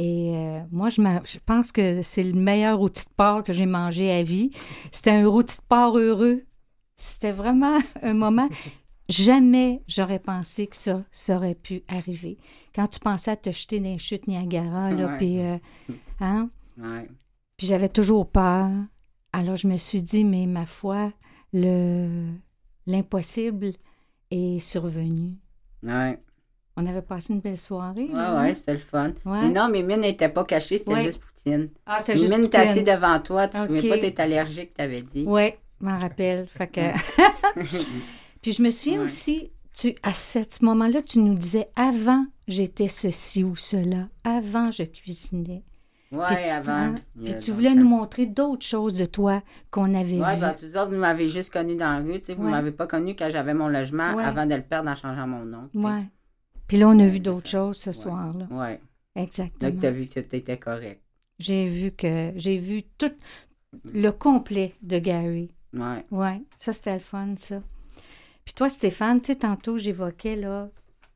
[0.01, 3.65] Et euh, moi, je, je, pense que c'est le meilleur outil de porc que j'ai
[3.65, 4.49] mangé à vie.
[4.93, 6.45] C'était un outil de porc heureux.
[6.95, 8.47] C'était vraiment un moment.
[9.09, 12.37] Jamais j'aurais pensé que ça, ça aurait pu arriver.
[12.73, 15.41] Quand tu pensais à te jeter dans les chutes Niagara, là, puis.
[15.41, 15.57] Euh,
[16.21, 16.49] hein?
[17.57, 18.69] Puis j'avais toujours peur.
[19.33, 21.11] Alors je me suis dit, mais ma foi,
[21.51, 22.29] le
[22.87, 23.73] l'impossible
[24.31, 25.35] est survenu.
[25.83, 26.17] Ouais.
[26.81, 28.07] On avait passé une belle soirée.
[28.09, 29.11] Oui, oui, c'était le fun.
[29.25, 31.69] Mais non, mes mines n'étaient pas cachées, c'était juste Poutine.
[31.85, 32.59] Ah, c'est juste Poutine.
[32.59, 33.89] assis devant toi, tu ne okay.
[33.89, 35.25] pas, t'es allergique, tu avais dit.
[35.27, 36.47] Oui, m'en rappelle.
[36.47, 36.79] Fait que...
[38.41, 43.43] Puis je me souviens aussi, tu, à ce moment-là, tu nous disais avant, j'étais ceci
[43.43, 44.07] ou cela.
[44.23, 45.65] Avant, je cuisinais.
[46.13, 46.95] Oui, avant.
[47.21, 50.21] Puis tu voulais nous montrer d'autres choses de toi qu'on avait vues.
[50.21, 52.19] Oui, parce que vous autres, vous m'avez juste connu dans la rue.
[52.19, 54.89] Tu sais, vous ne m'avez pas connu quand j'avais mon logement avant de le perdre
[54.89, 55.69] en changeant mon nom.
[55.73, 56.05] Oui.
[56.69, 58.47] Puis là, on a vu d'autres choses ce soir-là.
[58.49, 58.77] Oui.
[59.21, 59.69] Exactement.
[59.69, 61.01] Donc, tu as vu que tu étais correct.
[61.39, 63.11] J'ai vu que j'ai vu tout
[63.83, 65.51] le complet de Gary.
[65.73, 66.05] Ouais.
[66.11, 67.61] Ouais, ça c'était le fun, ça.
[68.45, 70.69] Puis toi, Stéphane, tu sais, tantôt j'évoquais, là,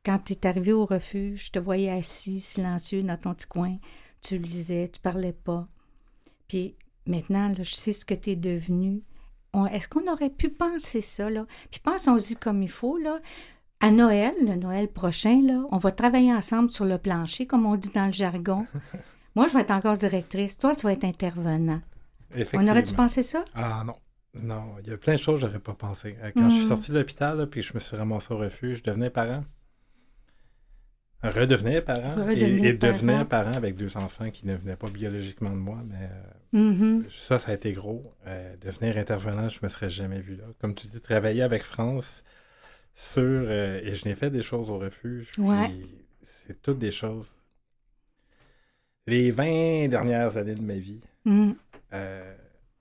[0.04, 3.78] quand tu es arrivé au refuge, je te voyais assis, silencieux dans ton petit coin.
[4.20, 5.68] Tu lisais, tu parlais pas.
[6.48, 6.76] Puis
[7.06, 9.02] maintenant, là, je sais ce que tu es devenu.
[9.70, 11.46] Est-ce qu'on aurait pu penser ça, là?
[11.70, 13.20] Puis pensons-y comme il faut, là.
[13.84, 17.76] À Noël, le Noël prochain, là, on va travailler ensemble sur le plancher, comme on
[17.76, 18.66] dit dans le jargon.
[19.36, 20.56] Moi, je vais être encore directrice.
[20.56, 21.82] Toi, tu vas être intervenant.
[22.54, 23.44] On aurait-tu pensé ça?
[23.54, 23.96] Ah non.
[24.32, 26.16] Non, il y a plein de choses que j'aurais pas pensé.
[26.22, 26.68] Euh, quand je suis mm.
[26.68, 29.44] sorti de l'hôpital, puis je me suis ramassé au refuge, je devenais parent.
[31.22, 35.82] Redevenais parent et, devenais parent avec deux enfants qui ne venaient pas biologiquement de moi,
[35.86, 36.08] mais
[36.54, 37.02] euh, mm-hmm.
[37.10, 38.02] ça, ça a été gros.
[38.26, 40.44] Euh, devenir intervenant, je me serais jamais vu là.
[40.58, 42.24] Comme tu dis, travailler avec France
[42.94, 43.50] sur...
[43.50, 45.32] et je n'ai fait des choses au refuge,
[46.22, 47.34] c'est toutes des choses.
[49.06, 51.52] Les 20 dernières années de ma vie, mm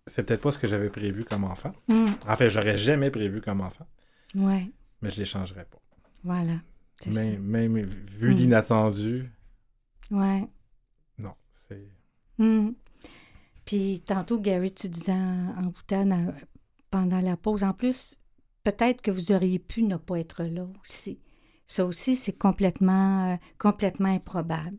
[0.07, 1.73] c'est peut-être pas ce que j'avais prévu comme enfant.
[1.87, 2.11] Hmm.
[2.27, 3.87] En fait, j'aurais jamais prévu comme enfant.
[4.35, 4.69] Ouais.
[5.01, 5.81] Mais je l'échangerais pas.
[6.23, 6.57] Voilà.
[7.05, 8.37] Même, même, vu hmm.
[8.37, 9.31] l'inattendu.
[10.11, 10.47] Ouais.
[11.17, 11.33] Non,
[11.67, 11.87] c'est.
[12.37, 12.71] Hmm.
[13.65, 16.33] Puis tantôt, Gary, tu disais en, en
[16.89, 18.19] pendant la pause, en plus,
[18.63, 21.19] peut-être que vous auriez pu ne pas être là aussi.
[21.67, 24.77] Ça aussi, c'est complètement, euh, complètement improbable.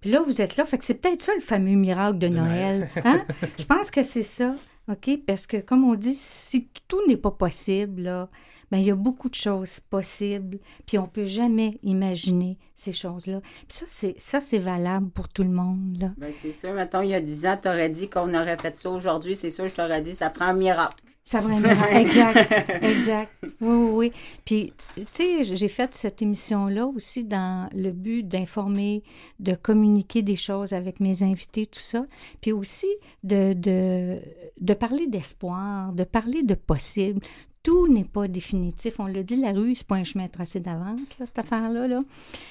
[0.00, 0.64] Puis là, vous êtes là.
[0.64, 2.90] Fait que c'est peut-être ça le fameux miracle de Noël.
[3.04, 3.24] Hein?
[3.58, 4.54] Je pense que c'est ça.
[4.88, 5.18] OK?
[5.26, 8.28] Parce que, comme on dit, si tout n'est pas possible, là,
[8.70, 13.40] ben, il y a beaucoup de choses possibles, puis on peut jamais imaginer ces choses-là.
[13.40, 15.96] Puis ça, c'est, ça, c'est valable pour tout le monde.
[16.00, 16.12] Là.
[16.16, 18.76] Ben, c'est sûr, mettons, il y a 10 ans, tu aurais dit qu'on aurait fait
[18.76, 21.02] ça aujourd'hui, c'est sûr, je t'aurais dit, ça prend un miracle.
[21.24, 21.96] Ça miracle.
[21.96, 23.32] exact, exact.
[23.42, 24.12] Oui, oui, oui.
[24.44, 29.02] Puis, tu sais, j'ai fait cette émission-là aussi dans le but d'informer,
[29.40, 32.04] de communiquer des choses avec mes invités, tout ça.
[32.42, 32.88] Puis aussi
[33.22, 34.20] de, de,
[34.60, 37.20] de parler d'espoir, de parler de possible
[37.64, 39.00] tout n'est pas définitif.
[39.00, 41.88] On le dit, la rue, c'est pas un chemin tracé d'avance, là, cette affaire-là.
[41.88, 42.02] Là.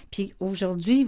[0.09, 1.07] Puis aujourd'hui,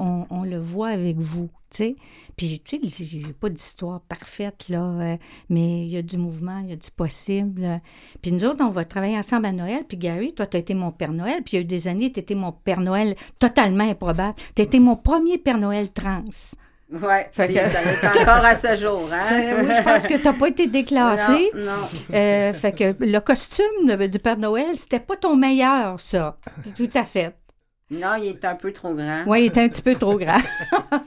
[0.00, 1.48] on, on le voit avec vous.
[1.76, 1.96] Sais.
[2.36, 5.16] Puis, tu sais, il n'y a pas d'histoire parfaite, là, euh,
[5.48, 7.80] mais il y a du mouvement, il y a du possible.
[8.20, 9.84] Puis nous autres, on va travailler ensemble à Noël.
[9.88, 11.42] Puis Gary, toi, tu as été mon Père Noël.
[11.42, 14.34] Puis il y a eu des années, tu étais mon Père Noël totalement improbable.
[14.54, 16.24] Tu étais mon premier Père Noël trans.
[16.88, 17.00] Oui,
[17.32, 19.08] ça est encore à ce jour.
[19.12, 19.56] Hein?
[19.58, 21.50] Oui, je pense que tu n'as pas été déclassé.
[21.54, 22.14] Non, non.
[22.14, 26.36] Euh, fait que le costume du Père Noël, c'était pas ton meilleur, ça.
[26.76, 27.34] Tout à fait.
[27.88, 29.22] Non, il est un peu trop grand.
[29.28, 30.40] Oui, il est un petit peu trop grand.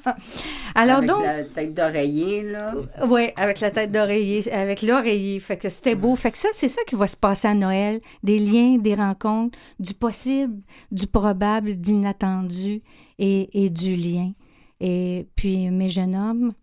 [0.75, 1.23] Alors avec donc.
[1.23, 2.73] la tête d'oreiller, là.
[3.05, 5.41] Oui, avec la tête d'oreiller, avec l'oreiller.
[5.41, 6.15] Fait que c'était beau.
[6.15, 7.99] Fait que ça, c'est ça qui va se passer à Noël.
[8.23, 12.81] Des liens, des rencontres, du possible, du probable, de l'inattendu
[13.17, 14.31] et, et du lien.
[14.79, 16.53] Et puis, mes jeunes hommes,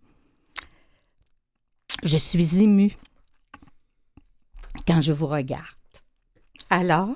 [2.01, 2.97] je suis émue.
[4.87, 5.63] quand je vous regarde.
[6.71, 7.15] Alors,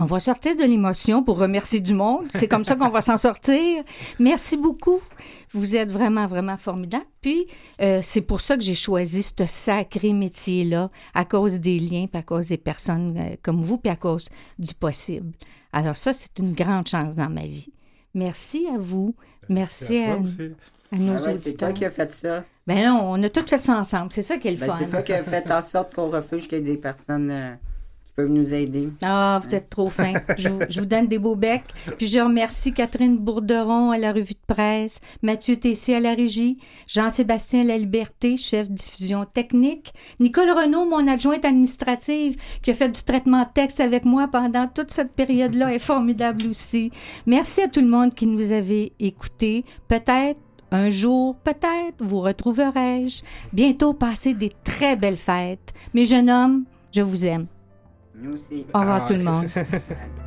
[0.00, 2.26] on va sortir de l'émotion pour remercier du monde.
[2.30, 3.84] C'est comme ça qu'on va s'en sortir.
[4.18, 5.00] Merci beaucoup.
[5.52, 7.06] Vous êtes vraiment, vraiment formidable.
[7.20, 7.46] Puis,
[7.80, 12.18] euh, c'est pour ça que j'ai choisi ce sacré métier-là, à cause des liens, puis
[12.18, 14.28] à cause des personnes euh, comme vous, puis à cause
[14.58, 15.32] du possible.
[15.72, 17.72] Alors ça, c'est une grande chance dans ma vie.
[18.14, 19.14] Merci à vous.
[19.48, 20.16] Merci, à,
[20.92, 22.44] nos ah C'est toi qui as fait ça.
[22.66, 24.10] Ben non, on a tout fait ça ensemble.
[24.10, 24.76] C'est ça qui est le ben, fun.
[24.78, 27.30] C'est toi qui as fait en sorte qu'on refuge qu'il y ait des personnes...
[27.30, 27.54] Euh,
[28.16, 28.90] peuvent nous aider.
[29.02, 30.12] Ah, vous êtes trop fin.
[30.38, 31.64] je, vous, donne des beaux becs.
[31.98, 36.58] Puis je remercie Catherine Bourderon à la revue de presse, Mathieu Tessier à la régie,
[36.86, 43.02] Jean-Sébastien La Liberté, chef diffusion technique, Nicole Renaud, mon adjointe administrative, qui a fait du
[43.02, 46.90] traitement texte avec moi pendant toute cette période-là, est formidable aussi.
[47.26, 49.64] Merci à tout le monde qui nous avait écoutés.
[49.88, 50.38] Peut-être
[50.70, 53.22] un jour, peut-être, vous retrouverai-je.
[53.52, 55.72] Bientôt, passez des très belles fêtes.
[55.94, 57.46] Mes jeunes hommes, je vous aime.
[58.24, 58.64] Nous aussi.
[58.72, 59.48] Au revoir tout le monde.